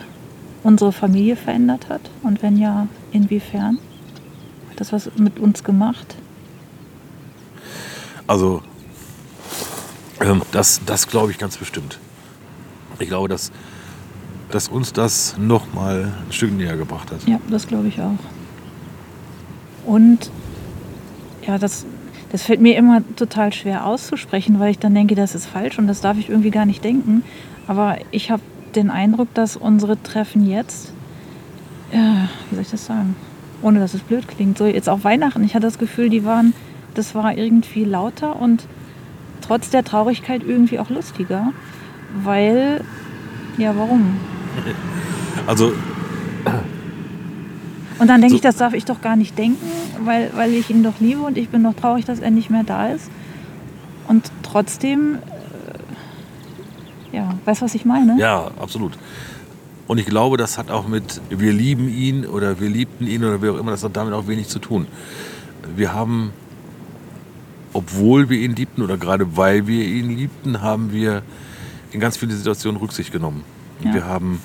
unsere 0.64 0.90
Familie 0.90 1.36
verändert 1.36 1.88
hat? 1.88 2.00
Und 2.24 2.42
wenn 2.42 2.56
ja, 2.56 2.88
inwiefern? 3.12 3.78
Hat 4.70 4.80
das 4.80 4.92
was 4.92 5.08
mit 5.16 5.38
uns 5.38 5.62
gemacht? 5.62 6.16
Also, 8.26 8.62
ähm, 10.20 10.42
das, 10.50 10.80
das 10.84 11.06
glaube 11.06 11.30
ich 11.30 11.38
ganz 11.38 11.56
bestimmt. 11.56 12.00
Ich 12.98 13.06
glaube, 13.08 13.28
dass, 13.28 13.52
dass 14.56 14.68
uns 14.68 14.94
das 14.94 15.36
noch 15.38 15.74
mal 15.74 16.14
ein 16.26 16.32
Stück 16.32 16.50
näher 16.50 16.78
gebracht 16.78 17.12
hat. 17.12 17.28
Ja, 17.28 17.38
das 17.50 17.66
glaube 17.66 17.88
ich 17.88 18.00
auch. 18.00 18.16
Und 19.84 20.30
ja, 21.46 21.58
das, 21.58 21.84
das 22.32 22.42
fällt 22.42 22.62
mir 22.62 22.74
immer 22.74 23.02
total 23.16 23.52
schwer 23.52 23.84
auszusprechen, 23.84 24.58
weil 24.58 24.70
ich 24.70 24.78
dann 24.78 24.94
denke, 24.94 25.14
das 25.14 25.34
ist 25.34 25.44
falsch 25.44 25.78
und 25.78 25.88
das 25.88 26.00
darf 26.00 26.16
ich 26.16 26.30
irgendwie 26.30 26.50
gar 26.50 26.64
nicht 26.64 26.82
denken. 26.82 27.22
Aber 27.66 27.98
ich 28.12 28.30
habe 28.30 28.40
den 28.74 28.88
Eindruck, 28.90 29.28
dass 29.34 29.58
unsere 29.58 30.02
Treffen 30.02 30.48
jetzt, 30.48 30.94
ja, 31.92 32.30
wie 32.48 32.54
soll 32.54 32.62
ich 32.62 32.70
das 32.70 32.86
sagen, 32.86 33.14
ohne 33.60 33.78
dass 33.78 33.92
es 33.92 34.00
blöd 34.00 34.26
klingt, 34.26 34.56
so 34.56 34.64
jetzt 34.64 34.88
auch 34.88 35.04
Weihnachten, 35.04 35.44
ich 35.44 35.54
hatte 35.54 35.66
das 35.66 35.78
Gefühl, 35.78 36.08
die 36.08 36.24
waren, 36.24 36.54
das 36.94 37.14
war 37.14 37.36
irgendwie 37.36 37.84
lauter 37.84 38.40
und 38.40 38.66
trotz 39.42 39.68
der 39.68 39.84
Traurigkeit 39.84 40.42
irgendwie 40.42 40.78
auch 40.78 40.88
lustiger, 40.88 41.52
weil, 42.24 42.80
ja, 43.58 43.76
warum? 43.76 44.16
Also, 45.46 45.72
Und 47.98 48.08
dann 48.08 48.20
denke 48.20 48.30
So- 48.30 48.36
ich, 48.36 48.40
das 48.42 48.56
darf 48.56 48.74
ich 48.74 48.84
doch 48.84 49.00
gar 49.00 49.16
nicht 49.16 49.38
denken, 49.38 49.64
weil, 50.04 50.30
weil 50.34 50.52
ich 50.52 50.68
ihn 50.70 50.82
doch 50.82 50.94
liebe 51.00 51.20
und 51.20 51.38
ich 51.38 51.48
bin 51.48 51.62
doch 51.62 51.74
traurig, 51.74 52.04
dass 52.04 52.18
er 52.20 52.30
nicht 52.30 52.50
mehr 52.50 52.64
da 52.64 52.88
ist. 52.88 53.08
Und 54.08 54.30
trotzdem, 54.42 55.18
äh, 57.12 57.16
ja, 57.16 57.34
weißt 57.44 57.60
du, 57.60 57.64
was 57.66 57.74
ich 57.74 57.84
meine? 57.84 58.18
ja, 58.18 58.50
absolut. 58.60 58.98
Und 59.88 59.98
ich 59.98 60.06
glaube, 60.06 60.36
das 60.36 60.58
hat 60.58 60.68
auch 60.72 60.88
mit 60.88 61.20
wir 61.30 61.52
lieben 61.52 61.88
ihn 61.88 62.26
oder 62.26 62.58
wir 62.58 62.68
liebten 62.68 63.06
ihn 63.06 63.22
oder 63.24 63.40
wie 63.40 63.48
auch 63.50 63.56
immer, 63.56 63.70
das 63.70 63.84
hat 63.84 63.96
damit 63.96 64.14
auch 64.14 64.26
wenig 64.26 64.48
zu 64.48 64.58
tun. 64.58 64.88
Wir 65.76 65.92
haben, 65.94 66.32
obwohl 67.72 68.28
wir 68.28 68.38
ihn 68.40 68.56
liebten 68.56 68.82
oder 68.82 68.96
gerade 68.96 69.36
weil 69.36 69.68
wir 69.68 69.84
ihn 69.84 70.16
liebten, 70.16 70.60
haben 70.60 70.90
wir 70.92 71.22
in 71.92 72.00
ganz 72.00 72.16
viele 72.16 72.34
Situationen 72.34 72.80
Rücksicht 72.80 73.12
genommen. 73.12 73.44
Ja. 73.84 73.94
Wir 73.94 74.04
haben 74.06 74.40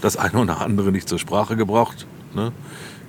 das 0.00 0.16
eine 0.16 0.38
oder 0.38 0.60
andere 0.60 0.92
nicht 0.92 1.08
zur 1.08 1.18
Sprache 1.18 1.56
gebracht. 1.56 2.06
Ne? 2.34 2.52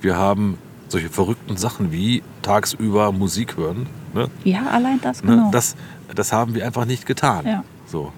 Wir 0.00 0.16
haben 0.16 0.58
solche 0.88 1.08
verrückten 1.08 1.56
Sachen 1.56 1.92
wie 1.92 2.22
tagsüber 2.42 3.12
Musik 3.12 3.56
hören. 3.56 3.86
Ne? 4.14 4.28
Ja, 4.44 4.66
allein 4.70 5.00
das, 5.02 5.22
Ne? 5.22 5.32
genau. 5.36 5.50
Das, 5.50 5.76
das 6.14 6.32
haben 6.32 6.54
wir 6.54 6.64
einfach 6.64 6.84
nicht 6.84 7.06
getan. 7.06 7.44
Ja. 7.46 7.64
So. 7.86 8.12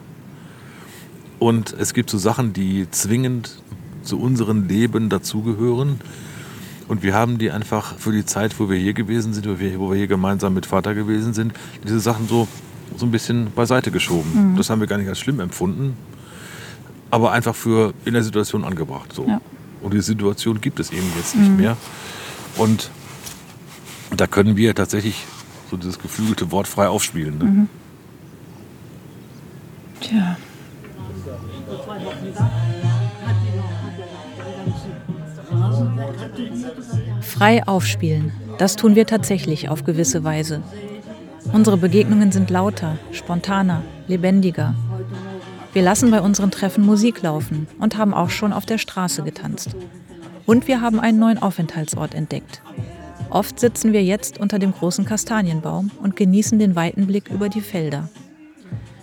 Und 1.39 1.75
es 1.79 1.95
gibt 1.95 2.11
so 2.11 2.19
Sachen, 2.19 2.53
die 2.53 2.91
zwingend 2.91 3.63
zu 4.03 4.19
unserem 4.21 4.67
Leben 4.69 5.09
dazugehören. 5.09 6.01
Und 6.89 7.03
wir 7.03 7.15
haben 7.15 7.39
die 7.39 7.51
einfach 7.51 7.97
für 7.99 8.13
die 8.13 8.25
Zeit, 8.25 8.59
wo 8.59 8.71
wir 8.71 8.79
hier 8.79 8.95
gewesen 8.95 9.35
sind, 9.35 9.47
wo 9.47 9.59
wir, 9.59 9.79
wo 9.79 9.91
wir 9.91 9.97
hier 9.99 10.07
gemeinsam 10.07 10.55
mit 10.55 10.67
Vater 10.67 10.95
gewesen 10.95 11.35
sind, 11.35 11.53
diese 11.85 12.01
Sachen 12.01 12.27
so, 12.29 12.49
so 12.97 13.05
ein 13.07 13.11
bisschen 13.11 13.51
beiseite 13.55 13.91
geschoben. 13.91 14.53
Mhm. 14.53 14.57
Das 14.57 14.71
haben 14.71 14.81
wir 14.81 14.87
gar 14.87 14.97
nicht 14.99 15.09
als 15.09 15.19
schlimm 15.19 15.39
empfunden, 15.41 15.97
aber 17.11 17.33
einfach 17.33 17.55
für 17.55 17.95
in 18.05 18.15
der 18.15 18.23
Situation 18.23 18.65
angebracht. 18.65 19.13
So. 19.13 19.27
Ja. 19.27 19.41
Und 19.83 19.95
die 19.95 20.01
Situation 20.01 20.61
gibt 20.61 20.81
es 20.81 20.91
eben 20.91 21.11
jetzt 21.17 21.37
nicht 21.37 21.57
mehr. 21.57 21.77
Und 22.57 22.91
da 24.17 24.27
können 24.27 24.57
wir 24.57 24.75
tatsächlich 24.75 25.25
so 25.71 25.77
dieses 25.77 25.99
geflügelte 25.99 26.51
Wort 26.51 26.67
frei 26.67 26.89
aufspielen. 26.89 27.39
Ne? 27.39 27.45
Mhm. 27.45 27.69
Tja. 30.01 30.37
Frei 37.21 37.67
aufspielen, 37.67 38.33
das 38.59 38.77
tun 38.77 38.95
wir 38.95 39.07
tatsächlich 39.07 39.69
auf 39.69 39.85
gewisse 39.85 40.25
Weise. 40.25 40.63
Unsere 41.53 41.77
Begegnungen 41.77 42.33
sind 42.33 42.51
lauter, 42.51 42.99
spontaner, 43.13 43.83
lebendiger. 44.07 44.75
Wir 45.75 45.83
lassen 45.83 46.11
bei 46.11 46.21
unseren 46.21 46.51
Treffen 46.51 46.85
Musik 46.85 47.23
laufen 47.23 47.67
und 47.79 47.97
haben 47.97 48.15
auch 48.15 48.31
schon 48.31 48.53
auf 48.53 48.65
der 48.65 48.79
Straße 48.79 49.23
getanzt. 49.23 49.77
Und 50.47 50.67
wir 50.67 50.81
haben 50.81 50.99
einen 50.99 51.19
neuen 51.19 51.39
Aufenthaltsort 51.39 52.15
entdeckt. 52.15 52.63
Oft 53.31 53.61
sitzen 53.61 53.93
wir 53.93 54.03
jetzt 54.03 54.39
unter 54.39 54.59
dem 54.59 54.73
großen 54.73 55.05
Kastanienbaum 55.05 55.91
und 56.03 56.17
genießen 56.17 56.59
den 56.59 56.75
weiten 56.75 57.07
Blick 57.07 57.31
über 57.31 57.51
die 57.51 57.61
Felder. 57.61 58.09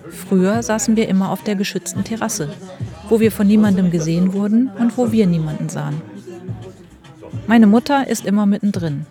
Früher 0.10 0.64
saßen 0.64 0.96
wir 0.96 1.08
immer 1.08 1.30
auf 1.30 1.44
der 1.44 1.56
geschützten 1.56 2.04
Terrasse, 2.04 2.52
wo 3.10 3.20
wir 3.20 3.32
von 3.32 3.46
niemandem 3.46 3.92
gesehen 3.92 4.34
wurden 4.34 4.72
und 4.80 4.98
wo 4.98 5.12
wir 5.12 5.28
niemanden 5.28 5.70
sahen. 5.70 6.02
Meine 7.48 7.68
Mutter 7.68 8.08
ist 8.08 8.26
immer 8.26 8.48
mittendrin. 8.48 9.06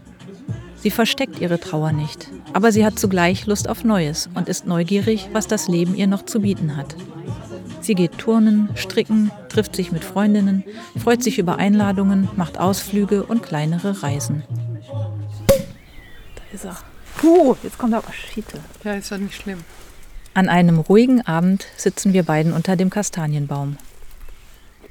Sie 0.76 0.90
versteckt 0.90 1.40
ihre 1.40 1.61
Trauer 1.61 1.92
nicht, 1.92 2.28
aber 2.52 2.73
sie 2.73 2.84
hat 2.84 2.99
zugleich 2.99 3.46
Lust 3.46 3.68
auf 3.68 3.84
Neues 3.84 4.28
und 4.34 4.49
ist 4.49 4.66
neugierig, 4.66 5.28
was 5.32 5.46
das 5.46 5.68
Leben 5.68 5.94
ihr 5.94 6.08
noch 6.08 6.25
zu 6.25 6.40
bieten 6.40 6.76
hat. 6.76 6.96
Sie 7.84 7.94
geht 7.94 8.16
turnen, 8.16 8.70
stricken, 8.76 9.30
trifft 9.50 9.76
sich 9.76 9.92
mit 9.92 10.06
Freundinnen, 10.06 10.64
freut 10.96 11.22
sich 11.22 11.38
über 11.38 11.58
Einladungen, 11.58 12.30
macht 12.34 12.56
Ausflüge 12.58 13.24
und 13.24 13.42
kleinere 13.42 14.02
Reisen. 14.02 14.42
Da 16.34 16.42
ist 16.50 16.64
er. 16.64 16.78
Puh, 17.18 17.56
jetzt 17.62 17.76
kommt 17.76 17.92
aber 17.92 18.10
Schiete. 18.10 18.58
Ja, 18.84 18.94
ist 18.94 19.12
doch 19.12 19.18
nicht 19.18 19.34
schlimm. 19.34 19.58
An 20.32 20.48
einem 20.48 20.78
ruhigen 20.78 21.26
Abend 21.26 21.66
sitzen 21.76 22.14
wir 22.14 22.22
beiden 22.22 22.54
unter 22.54 22.74
dem 22.76 22.88
Kastanienbaum. 22.88 23.76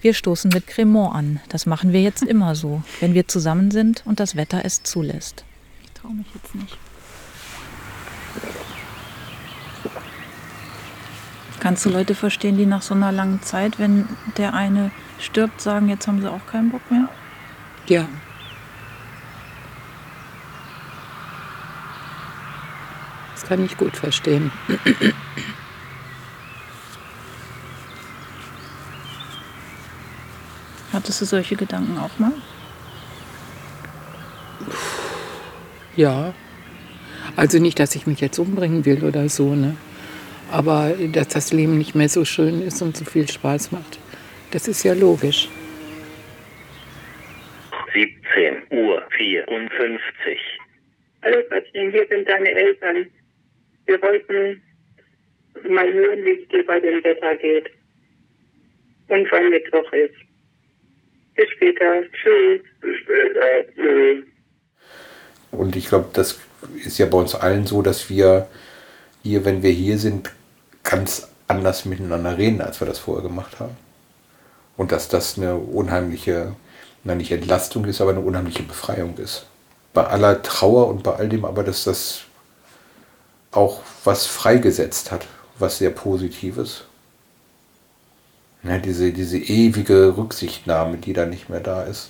Wir 0.01 0.13
stoßen 0.13 0.51
mit 0.53 0.67
Cremant 0.67 1.15
an. 1.15 1.39
Das 1.49 1.65
machen 1.65 1.93
wir 1.93 2.01
jetzt 2.03 2.21
immer 2.21 2.53
so, 2.53 2.83
wenn 2.99 3.15
wir 3.15 3.27
zusammen 3.27 3.71
sind 3.71 4.03
und 4.05 4.19
das 4.19 4.35
Wetter 4.35 4.65
es 4.65 4.83
zulässt. 4.83 5.45
Ich 5.83 5.91
traue 5.99 6.13
mich 6.13 6.27
jetzt 6.35 6.53
nicht. 6.53 6.77
Kannst 11.63 11.85
du 11.85 11.89
Leute 11.89 12.13
verstehen, 12.13 12.57
die 12.57 12.65
nach 12.65 12.81
so 12.81 12.93
einer 12.93 13.13
langen 13.13 13.41
Zeit, 13.41 13.79
wenn 13.79 14.05
der 14.35 14.53
eine 14.53 14.91
stirbt, 15.17 15.61
sagen, 15.61 15.87
jetzt 15.87 16.05
haben 16.09 16.19
sie 16.19 16.29
auch 16.29 16.45
keinen 16.45 16.71
Bock 16.71 16.81
mehr? 16.91 17.07
Ja. 17.87 18.05
Das 23.33 23.45
kann 23.45 23.63
ich 23.63 23.77
gut 23.77 23.95
verstehen. 23.95 24.51
Hattest 30.91 31.21
du 31.21 31.25
solche 31.25 31.55
Gedanken 31.55 31.97
auch 31.97 32.19
mal? 32.19 32.33
Ja. 35.95 36.33
Also 37.37 37.59
nicht, 37.59 37.79
dass 37.79 37.95
ich 37.95 38.05
mich 38.05 38.19
jetzt 38.19 38.37
umbringen 38.37 38.83
will 38.83 39.05
oder 39.05 39.29
so, 39.29 39.55
ne? 39.55 39.77
Aber 40.53 40.93
dass 41.11 41.29
das 41.29 41.51
Leben 41.51 41.79
nicht 41.79 41.95
mehr 41.95 42.09
so 42.09 42.25
schön 42.25 42.61
ist 42.61 42.81
und 42.81 42.95
so 42.95 43.05
viel 43.05 43.27
Spaß 43.27 43.71
macht, 43.71 43.99
das 44.51 44.67
ist 44.67 44.83
ja 44.83 44.93
logisch. 44.93 45.49
54. 49.17 50.37
Hallo 51.23 51.37
Katrin, 51.49 51.91
hier 51.91 52.05
sind 52.09 52.27
deine 52.27 52.49
Eltern. 52.49 53.07
Wir 53.85 54.01
wollten 54.01 54.61
mal 55.69 55.91
hören, 55.91 56.23
wie 56.23 56.41
es 56.41 56.47
dir 56.49 56.65
bei 56.65 56.79
dem 56.79 57.03
Wetter 57.03 57.35
geht. 57.37 57.69
Und 59.07 59.31
wann 59.31 59.49
Mittwoch 59.49 59.91
ist. 59.93 60.15
Bis 61.35 61.49
später. 61.51 62.03
Tschüss. 62.11 62.61
Bis 62.81 62.97
später. 62.99 63.73
Tschüss. 63.75 64.25
Und 65.51 65.75
ich 65.75 65.87
glaube, 65.87 66.09
das 66.13 66.39
ist 66.83 66.97
ja 66.97 67.05
bei 67.05 67.17
uns 67.17 67.35
allen 67.35 67.65
so, 67.65 67.81
dass 67.81 68.09
wir 68.09 68.47
hier, 69.21 69.45
wenn 69.45 69.61
wir 69.63 69.71
hier 69.71 69.97
sind, 69.97 70.31
ganz 70.83 71.27
anders 71.47 71.85
miteinander 71.85 72.37
reden, 72.37 72.61
als 72.61 72.79
wir 72.79 72.87
das 72.87 72.99
vorher 72.99 73.23
gemacht 73.23 73.59
haben. 73.59 73.75
Und 74.77 74.91
dass 74.91 75.07
das 75.07 75.37
eine 75.37 75.55
unheimliche, 75.55 76.55
na 77.03 77.15
nicht 77.15 77.31
Entlastung 77.31 77.85
ist, 77.85 78.01
aber 78.01 78.11
eine 78.11 78.19
unheimliche 78.19 78.63
Befreiung 78.63 79.17
ist. 79.17 79.45
Bei 79.93 80.05
aller 80.05 80.41
Trauer 80.41 80.87
und 80.87 81.03
bei 81.03 81.13
all 81.15 81.29
dem, 81.29 81.45
aber 81.45 81.63
dass 81.63 81.83
das 81.83 82.21
auch 83.51 83.81
was 84.03 84.25
freigesetzt 84.25 85.11
hat, 85.11 85.27
was 85.59 85.77
sehr 85.77 85.91
Positives. 85.91 86.85
Ja, 88.63 88.77
diese, 88.77 89.11
diese 89.11 89.37
ewige 89.37 90.17
Rücksichtnahme, 90.17 90.97
die 90.97 91.13
da 91.13 91.25
nicht 91.25 91.49
mehr 91.49 91.59
da 91.59 91.83
ist. 91.83 92.09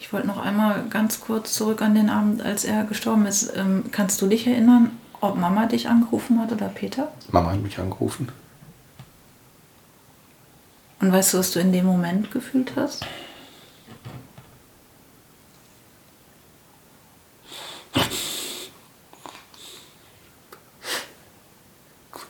Ich 0.00 0.12
wollte 0.12 0.26
noch 0.26 0.38
einmal 0.38 0.84
ganz 0.90 1.20
kurz 1.20 1.54
zurück 1.54 1.80
an 1.82 1.94
den 1.94 2.10
Abend, 2.10 2.42
als 2.42 2.64
er 2.64 2.84
gestorben 2.84 3.26
ist. 3.26 3.52
Ähm, 3.56 3.84
kannst 3.92 4.20
du 4.20 4.26
dich 4.26 4.46
erinnern, 4.46 4.98
ob 5.22 5.36
Mama 5.36 5.66
dich 5.66 5.88
angerufen 5.88 6.40
hat 6.40 6.52
oder 6.52 6.68
Peter? 6.68 7.12
Mama 7.30 7.52
hat 7.52 7.62
mich 7.62 7.78
angerufen. 7.78 8.28
Und 11.00 11.12
weißt 11.12 11.34
du, 11.34 11.38
was 11.38 11.52
du 11.52 11.60
in 11.60 11.72
dem 11.72 11.86
Moment 11.86 12.30
gefühlt 12.32 12.72
hast? 12.76 13.06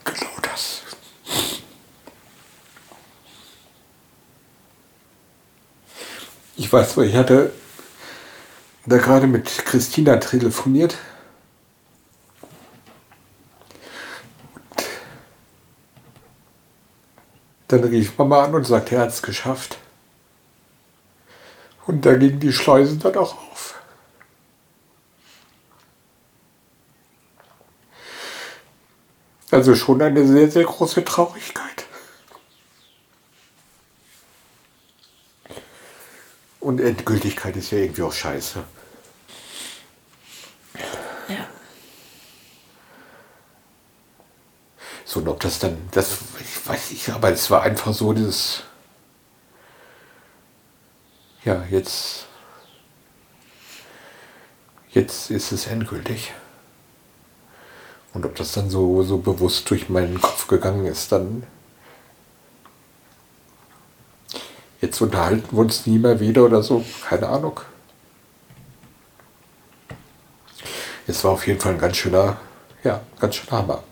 Genau 0.04 0.30
das. 0.42 0.82
Ich 6.56 6.70
weiß, 6.70 6.98
ich 6.98 7.16
hatte 7.16 7.52
da 8.84 8.98
gerade 8.98 9.26
mit 9.26 9.46
Christina 9.64 10.16
telefoniert. 10.16 10.98
Dann 17.72 17.84
rief 17.84 18.18
Mama 18.18 18.44
an 18.44 18.54
und 18.54 18.66
sagte, 18.66 18.96
er 18.96 19.02
hat 19.02 19.08
es 19.08 19.22
geschafft. 19.22 19.78
Und 21.86 22.04
da 22.04 22.14
gingen 22.14 22.38
die 22.38 22.52
Schleusen 22.52 22.98
dann 23.00 23.16
auch 23.16 23.34
auf. 23.50 23.80
Also 29.50 29.74
schon 29.74 30.00
eine 30.00 30.26
sehr, 30.26 30.50
sehr 30.50 30.64
große 30.64 31.04
Traurigkeit. 31.04 31.86
Und 36.60 36.80
Endgültigkeit 36.80 37.56
ist 37.56 37.70
ja 37.70 37.78
irgendwie 37.78 38.02
auch 38.02 38.12
scheiße. 38.12 38.62
Ja. 41.28 41.48
So, 45.04 45.20
und 45.20 45.28
ob 45.28 45.31
das 45.44 45.58
dann, 45.58 45.76
das, 45.90 46.18
ich 46.40 46.68
weiß 46.68 46.90
nicht, 46.90 47.08
aber 47.10 47.30
es 47.30 47.50
war 47.50 47.62
einfach 47.62 47.92
so 47.92 48.12
dieses, 48.12 48.62
ja, 51.44 51.64
jetzt, 51.70 52.26
jetzt 54.90 55.30
ist 55.30 55.52
es 55.52 55.66
endgültig. 55.66 56.32
Und 58.14 58.26
ob 58.26 58.34
das 58.36 58.52
dann 58.52 58.68
so, 58.68 59.02
so 59.02 59.18
bewusst 59.18 59.68
durch 59.70 59.88
meinen 59.88 60.20
Kopf 60.20 60.46
gegangen 60.46 60.86
ist, 60.86 61.12
dann, 61.12 61.44
jetzt 64.80 65.00
unterhalten 65.00 65.56
wir 65.56 65.60
uns 65.60 65.86
nie 65.86 65.98
mehr 65.98 66.20
wieder 66.20 66.44
oder 66.44 66.62
so, 66.62 66.84
keine 67.08 67.28
Ahnung. 67.28 67.60
Es 71.06 71.24
war 71.24 71.32
auf 71.32 71.46
jeden 71.46 71.58
Fall 71.58 71.72
ein 71.72 71.78
ganz 71.78 71.96
schöner, 71.96 72.36
ja, 72.84 73.00
ganz 73.18 73.36
schöner 73.36 73.58
Hammer. 73.58 73.82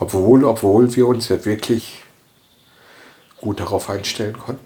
Obwohl, 0.00 0.44
obwohl 0.44 0.94
wir 0.94 1.06
uns 1.06 1.28
ja 1.28 1.44
wirklich 1.44 2.02
gut 3.36 3.60
darauf 3.60 3.90
einstellen 3.90 4.38
konnten. 4.38 4.64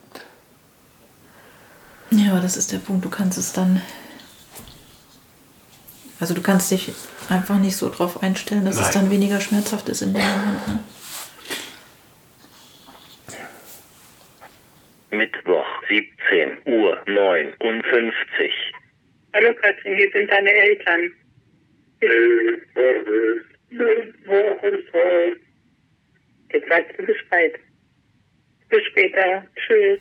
Ja, 2.11 2.33
aber 2.33 2.41
das 2.41 2.57
ist 2.57 2.73
der 2.73 2.79
Punkt. 2.79 3.05
Du 3.05 3.11
kannst 3.11 3.39
es 3.39 3.53
dann. 3.53 3.81
Also 6.21 6.35
du 6.35 6.43
kannst 6.43 6.71
dich 6.71 6.93
einfach 7.29 7.59
nicht 7.59 7.77
so 7.77 7.89
drauf 7.89 8.23
einstellen, 8.23 8.65
dass 8.65 8.77
es 8.77 8.83
Nein. 8.83 8.93
dann 8.93 9.11
weniger 9.11 9.41
schmerzhaft 9.41 9.89
ist 9.89 10.03
in 10.03 10.13
dem 10.13 10.23
Moment. 10.23 10.69
Ne? 10.69 10.79
Mittwoch 15.11 15.67
17 15.89 16.59
Uhr 16.67 16.99
59. 17.07 18.53
Hallo 19.35 19.55
Katrin, 19.61 19.97
hier 19.97 20.11
sind 20.13 20.31
deine 20.31 20.51
Eltern. 20.51 21.13
Jetzt 26.53 26.69
weißt 26.69 26.99
du 26.99 27.07
Bescheid. 27.07 27.55
Bis 28.69 28.85
später. 28.85 29.47
Tschüss. 29.57 30.01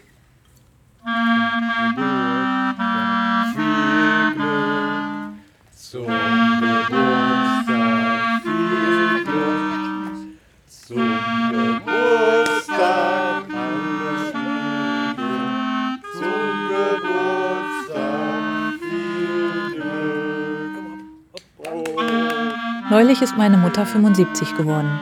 Neulich 23.21 23.33
ist 23.33 23.37
meine 23.37 23.57
Mutter 23.57 23.85
75 23.85 24.57
geworden. 24.57 24.99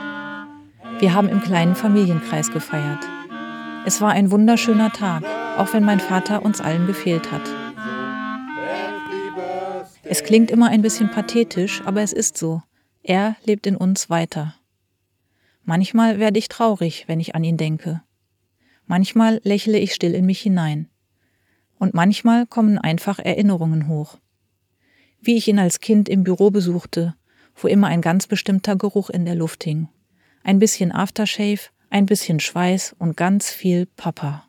Wir 0.98 1.14
haben 1.14 1.30
im 1.30 1.40
kleinen 1.40 1.74
Familienkreis 1.74 2.50
gefeiert. 2.50 3.02
Es 3.86 4.02
war 4.02 4.10
ein 4.10 4.30
wunderschöner 4.30 4.92
Tag, 4.92 5.24
auch 5.56 5.72
wenn 5.72 5.84
mein 5.84 6.00
Vater 6.00 6.44
uns 6.44 6.60
allen 6.60 6.86
gefehlt 6.86 7.32
hat. 7.32 7.40
Es 10.04 10.22
klingt 10.22 10.50
immer 10.50 10.68
ein 10.68 10.82
bisschen 10.82 11.10
pathetisch, 11.10 11.80
aber 11.86 12.02
es 12.02 12.12
ist 12.12 12.36
so. 12.36 12.60
Er 13.02 13.36
lebt 13.46 13.66
in 13.66 13.74
uns 13.74 14.10
weiter. 14.10 14.54
Manchmal 15.64 16.18
werde 16.18 16.38
ich 16.38 16.48
traurig, 16.48 17.04
wenn 17.06 17.20
ich 17.20 17.34
an 17.34 17.42
ihn 17.42 17.56
denke. 17.56 18.02
Manchmal 18.84 19.40
lächle 19.44 19.78
ich 19.78 19.94
still 19.94 20.14
in 20.14 20.26
mich 20.26 20.40
hinein. 20.40 20.90
Und 21.78 21.94
manchmal 21.94 22.44
kommen 22.46 22.76
einfach 22.76 23.18
Erinnerungen 23.18 23.88
hoch. 23.88 24.18
Wie 25.22 25.38
ich 25.38 25.48
ihn 25.48 25.58
als 25.58 25.80
Kind 25.80 26.10
im 26.10 26.22
Büro 26.22 26.50
besuchte, 26.50 27.14
wo 27.54 27.68
immer 27.68 27.88
ein 27.88 28.00
ganz 28.00 28.26
bestimmter 28.26 28.76
Geruch 28.76 29.10
in 29.10 29.24
der 29.24 29.34
Luft 29.34 29.64
hing. 29.64 29.88
Ein 30.42 30.58
bisschen 30.58 30.92
Aftershave, 30.92 31.70
ein 31.90 32.06
bisschen 32.06 32.40
Schweiß 32.40 32.94
und 32.98 33.16
ganz 33.16 33.50
viel 33.50 33.86
Papa. 33.86 34.48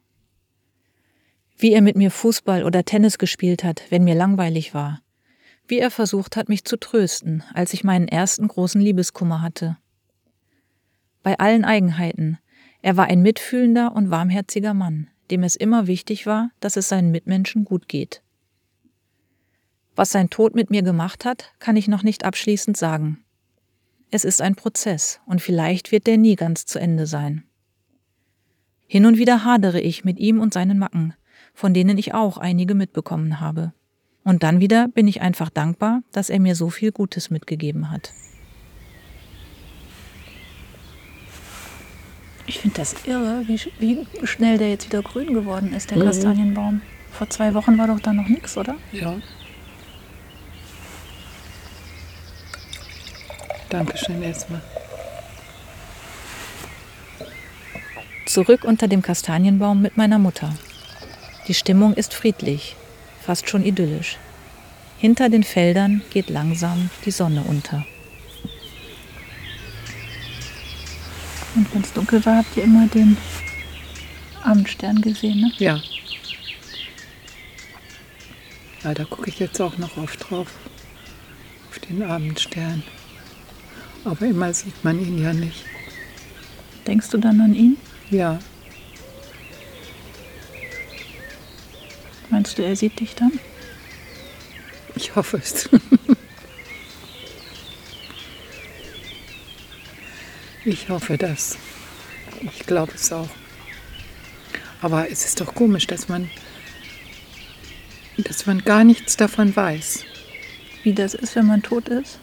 Wie 1.58 1.74
er 1.74 1.82
mit 1.82 1.96
mir 1.96 2.12
Fußball 2.12 2.64
oder 2.64 2.86
Tennis 2.86 3.18
gespielt 3.18 3.64
hat, 3.64 3.84
wenn 3.90 4.04
mir 4.04 4.16
langweilig 4.16 4.74
war. 4.74 5.02
Wie 5.68 5.80
er 5.80 5.92
versucht 5.92 6.36
hat, 6.36 6.50
mich 6.50 6.64
zu 6.64 6.78
trösten, 6.78 7.44
als 7.54 7.74
ich 7.74 7.84
meinen 7.84 8.08
ersten 8.08 8.48
großen 8.48 8.82
Liebeskummer 8.82 9.42
hatte. 9.42 9.78
Bei 11.24 11.38
allen 11.38 11.66
Eigenheiten, 11.66 12.40
er 12.82 12.98
war 12.98 13.06
ein 13.06 13.22
mitfühlender 13.22 13.96
und 13.96 14.10
warmherziger 14.10 14.74
Mann, 14.74 15.08
dem 15.30 15.44
es 15.44 15.56
immer 15.56 15.88
wichtig 15.88 16.26
war, 16.26 16.50
dass 16.60 16.78
es 16.78 16.90
seinen 16.90 17.12
Mitmenschen 17.12 17.64
gut 17.64 17.88
geht. 17.88 18.24
Was 20.02 20.10
sein 20.10 20.32
Tod 20.32 20.56
mit 20.56 20.72
mir 20.72 20.82
gemacht 20.82 21.26
hat, 21.26 21.54
kann 21.60 21.76
ich 21.76 21.88
noch 21.88 22.02
nicht 22.02 22.26
abschließend 22.26 22.76
sagen. 22.76 23.24
Es 24.10 24.26
ist 24.26 24.42
ein 24.42 24.56
Prozess 24.56 25.20
und 25.28 25.44
vielleicht 25.44 25.92
wird 25.92 26.08
der 26.08 26.18
nie 26.18 26.36
ganz 26.36 26.66
zu 26.66 26.80
Ende 26.80 27.06
sein. 27.06 27.44
Hin 28.88 29.06
und 29.06 29.20
wieder 29.20 29.46
hadere 29.46 29.80
ich 29.80 30.04
mit 30.04 30.18
ihm 30.18 30.40
und 30.40 30.56
seinen 30.56 30.80
Macken, 30.80 31.14
von 31.54 31.76
denen 31.76 32.00
ich 32.00 32.16
auch 32.16 32.40
einige 32.40 32.74
mitbekommen 32.74 33.40
habe. 33.40 33.74
Und 34.24 34.42
dann 34.42 34.60
wieder 34.60 34.88
bin 34.88 35.08
ich 35.08 35.22
einfach 35.22 35.52
dankbar, 35.52 36.02
dass 36.12 36.32
er 36.32 36.40
mir 36.40 36.56
so 36.56 36.72
viel 36.72 36.92
Gutes 36.92 37.30
mitgegeben 37.30 37.92
hat. 37.92 38.12
Ich 42.48 42.58
finde 42.58 42.78
das 42.78 42.96
irre, 43.06 43.44
wie, 43.46 43.60
wie 43.78 44.08
schnell 44.26 44.58
der 44.58 44.72
jetzt 44.72 44.88
wieder 44.88 45.04
grün 45.04 45.36
geworden 45.36 45.74
ist, 45.74 45.92
der 45.92 46.00
Mhm. 46.00 46.06
Kastanienbaum. 46.06 46.82
Vor 47.12 47.30
zwei 47.30 47.54
Wochen 47.54 47.78
war 47.78 47.86
doch 47.86 48.00
da 48.00 48.14
noch 48.14 48.28
nichts, 48.28 48.58
oder? 48.58 48.78
Ja. 48.92 49.22
Dankeschön 53.72 54.22
erstmal. 54.22 54.62
Zurück 58.26 58.66
unter 58.66 58.90
dem 58.90 59.02
Kastanienbaum 59.02 59.82
mit 59.82 59.96
meiner 59.96 60.20
Mutter. 60.20 60.54
Die 61.48 61.54
Stimmung 61.54 61.94
ist 61.94 62.14
friedlich, 62.14 62.76
fast 63.22 63.50
schon 63.50 63.64
idyllisch. 63.64 64.18
Hinter 64.98 65.30
den 65.30 65.44
Feldern 65.44 66.02
geht 66.10 66.30
langsam 66.30 66.90
die 67.06 67.12
Sonne 67.12 67.44
unter. 67.48 67.86
Und 71.56 71.74
wenn 71.74 71.82
es 71.82 71.94
dunkel 71.94 72.26
war, 72.26 72.40
habt 72.40 72.58
ihr 72.58 72.66
immer 72.66 72.88
den 72.88 73.16
Abendstern 74.44 75.02
gesehen, 75.02 75.40
ne? 75.40 75.52
Ja. 75.60 75.82
Ja, 78.84 78.94
da 78.94 79.06
gucke 79.06 79.30
ich 79.30 79.40
jetzt 79.40 79.62
auch 79.62 79.78
noch 79.78 79.96
oft 79.96 80.30
drauf. 80.30 80.48
Auf 81.70 81.80
den 81.80 82.04
Abendstern. 82.04 82.84
Aber 84.04 84.26
immer 84.26 84.54
sieht 84.54 84.84
man 84.84 85.00
ihn 85.00 85.22
ja 85.22 85.34
nicht. 85.34 85.66
Denkst 86.88 87.10
du 87.10 87.18
dann 87.18 87.40
an 87.42 87.54
ihn? 87.54 87.78
Ja, 88.10 88.40
Meinst 92.32 92.58
du, 92.58 92.64
er 92.64 92.76
sieht 92.78 93.00
dich 93.00 93.14
dann? 93.14 93.34
ich 94.96 95.16
hoffe 95.16 95.38
es. 95.38 95.70
ich 100.66 100.88
hoffe 100.88 101.18
das. 101.18 101.58
Ich 102.42 102.66
glaube 102.66 102.94
es 102.96 103.12
auch. 103.12 103.30
Aber 104.82 105.12
es 105.12 105.26
ist 105.26 105.42
doch 105.42 105.54
komisch, 105.54 105.88
dass 105.88 106.08
man, 106.08 106.30
dass 108.18 108.46
man 108.46 108.64
gar 108.64 108.86
nichts 108.86 109.18
davon 109.18 109.54
weiß. 109.54 110.06
Wie 110.84 110.94
das 110.94 111.14
ist, 111.14 111.36
wenn 111.36 111.48
man 111.48 111.62
tot 111.62 111.90
ist? 111.90 112.18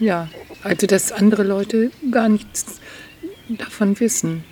Ja, 0.00 0.30
also 0.64 0.86
dass 0.86 1.12
andere 1.12 1.42
Leute 1.42 1.90
gar 2.10 2.28
nichts 2.30 2.80
davon 3.50 4.00
wissen, 4.00 4.44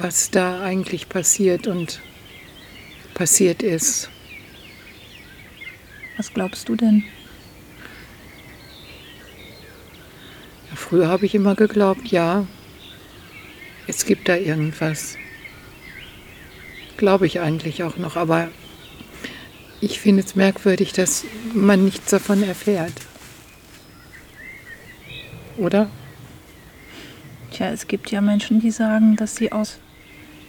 was 0.00 0.30
da 0.30 0.62
eigentlich 0.62 1.10
passiert 1.10 1.66
und 1.66 2.00
passiert 3.12 3.62
ist. 3.62 4.08
Was 6.16 6.32
glaubst 6.32 6.68
du 6.70 6.76
denn? 6.76 7.04
Ja, 10.70 10.76
früher 10.76 11.08
habe 11.08 11.26
ich 11.26 11.34
immer 11.34 11.54
geglaubt, 11.54 12.08
ja, 12.08 12.46
es 13.86 14.06
gibt 14.06 14.26
da 14.26 14.36
irgendwas. 14.36 15.18
Glaube 16.96 17.26
ich 17.26 17.40
eigentlich 17.40 17.82
auch 17.82 17.98
noch, 17.98 18.16
aber 18.16 18.48
ich 19.84 20.00
finde 20.00 20.22
es 20.22 20.34
merkwürdig, 20.34 20.92
dass 20.92 21.24
man 21.52 21.84
nichts 21.84 22.10
davon 22.10 22.42
erfährt. 22.42 22.92
Oder? 25.58 25.88
Tja, 27.50 27.68
es 27.68 27.86
gibt 27.86 28.10
ja 28.10 28.20
Menschen, 28.20 28.60
die 28.60 28.70
sagen, 28.70 29.16
dass 29.16 29.36
sie 29.36 29.52
aus 29.52 29.78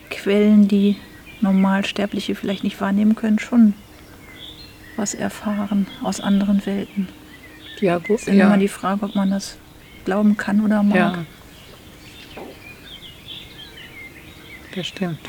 Quellen, 0.09 0.67
die 0.67 0.95
Normalsterbliche 1.41 2.33
vielleicht 2.33 2.63
nicht 2.63 2.79
wahrnehmen 2.79 3.15
können, 3.15 3.37
schon 3.37 3.73
was 4.95 5.13
erfahren 5.13 5.87
aus 6.01 6.21
anderen 6.21 6.65
Welten. 6.65 7.09
Ja, 7.81 7.97
gut. 7.97 8.21
Es 8.21 8.27
ist 8.27 8.33
immer 8.33 8.57
die 8.57 8.69
Frage, 8.69 9.03
ob 9.03 9.15
man 9.15 9.31
das 9.31 9.57
glauben 10.05 10.37
kann 10.37 10.63
oder 10.63 10.81
mag. 10.81 10.95
ja. 10.95 11.25
Das 14.73 14.87
stimmt. 14.87 15.19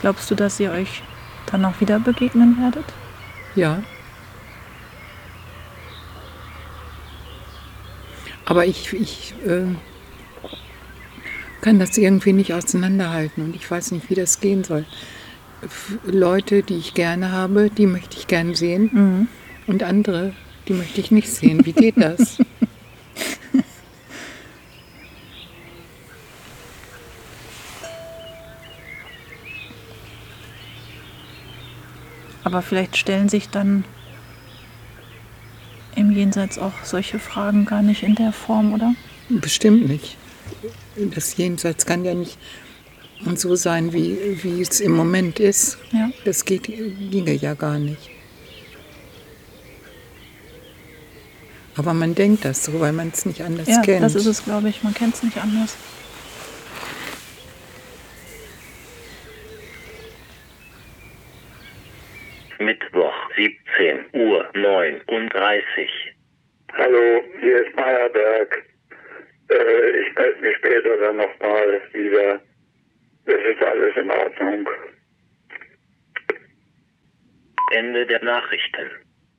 Glaubst 0.00 0.30
du, 0.30 0.34
dass 0.34 0.58
ihr 0.58 0.70
euch 0.70 1.02
dann 1.50 1.64
auch 1.64 1.80
wieder 1.80 1.98
begegnen 1.98 2.56
werdet? 2.60 2.84
Ja. 3.54 3.82
Aber 8.44 8.64
ich, 8.66 8.92
ich 8.92 9.34
äh, 9.46 9.66
kann 11.60 11.78
das 11.78 11.98
irgendwie 11.98 12.32
nicht 12.32 12.54
auseinanderhalten 12.54 13.44
und 13.44 13.54
ich 13.54 13.70
weiß 13.70 13.92
nicht, 13.92 14.08
wie 14.08 14.14
das 14.14 14.40
gehen 14.40 14.64
soll. 14.64 14.86
Leute, 16.04 16.62
die 16.62 16.76
ich 16.76 16.94
gerne 16.94 17.32
habe, 17.32 17.68
die 17.68 17.86
möchte 17.86 18.16
ich 18.16 18.26
gern 18.26 18.54
sehen 18.54 19.28
und 19.66 19.82
andere, 19.82 20.32
die 20.68 20.72
möchte 20.72 21.00
ich 21.00 21.10
nicht 21.10 21.28
sehen. 21.28 21.66
Wie 21.66 21.72
geht 21.72 21.96
das? 21.96 22.38
Aber 32.48 32.62
vielleicht 32.62 32.96
stellen 32.96 33.28
sich 33.28 33.50
dann 33.50 33.84
im 35.94 36.10
Jenseits 36.12 36.58
auch 36.58 36.72
solche 36.82 37.18
Fragen 37.18 37.66
gar 37.66 37.82
nicht 37.82 38.02
in 38.02 38.14
der 38.14 38.32
Form, 38.32 38.72
oder? 38.72 38.94
Bestimmt 39.28 39.86
nicht. 39.86 40.16
Das 40.96 41.36
Jenseits 41.36 41.84
kann 41.84 42.06
ja 42.06 42.14
nicht 42.14 42.38
so 43.34 43.54
sein, 43.54 43.92
wie, 43.92 44.42
wie 44.42 44.62
es 44.62 44.80
im 44.80 44.92
Moment 44.92 45.38
ist. 45.40 45.76
Ja. 45.92 46.08
Das 46.24 46.46
geht, 46.46 46.62
ginge 46.62 47.32
ja 47.34 47.52
gar 47.52 47.78
nicht. 47.78 48.08
Aber 51.76 51.92
man 51.92 52.14
denkt 52.14 52.46
das 52.46 52.64
so, 52.64 52.80
weil 52.80 52.94
man 52.94 53.10
es 53.12 53.26
nicht 53.26 53.42
anders 53.42 53.68
Ja, 53.68 53.82
kennt. 53.82 54.02
das 54.02 54.14
ist 54.14 54.24
es, 54.24 54.42
glaube 54.42 54.70
ich. 54.70 54.82
Man 54.82 54.94
kennt 54.94 55.16
es 55.16 55.22
nicht 55.22 55.36
anders. 55.36 55.76
Mittwoch, 62.58 63.14
17 63.36 64.06
Uhr 64.20 64.44
39. 64.54 64.97
Hallo, 66.74 67.24
hier 67.40 67.66
ist 67.66 67.74
Meyerberg. 67.74 68.62
Äh, 69.50 69.90
ich 70.00 70.14
melde 70.14 70.40
mich 70.42 70.56
später 70.58 70.96
dann 70.98 71.16
nochmal 71.16 71.80
wieder. 71.94 72.40
Es 73.24 73.56
ist 73.56 73.62
alles 73.62 73.96
in 73.96 74.10
Ordnung. 74.10 74.68
Ende 77.72 78.06
der 78.06 78.22
Nachrichten. 78.22 79.07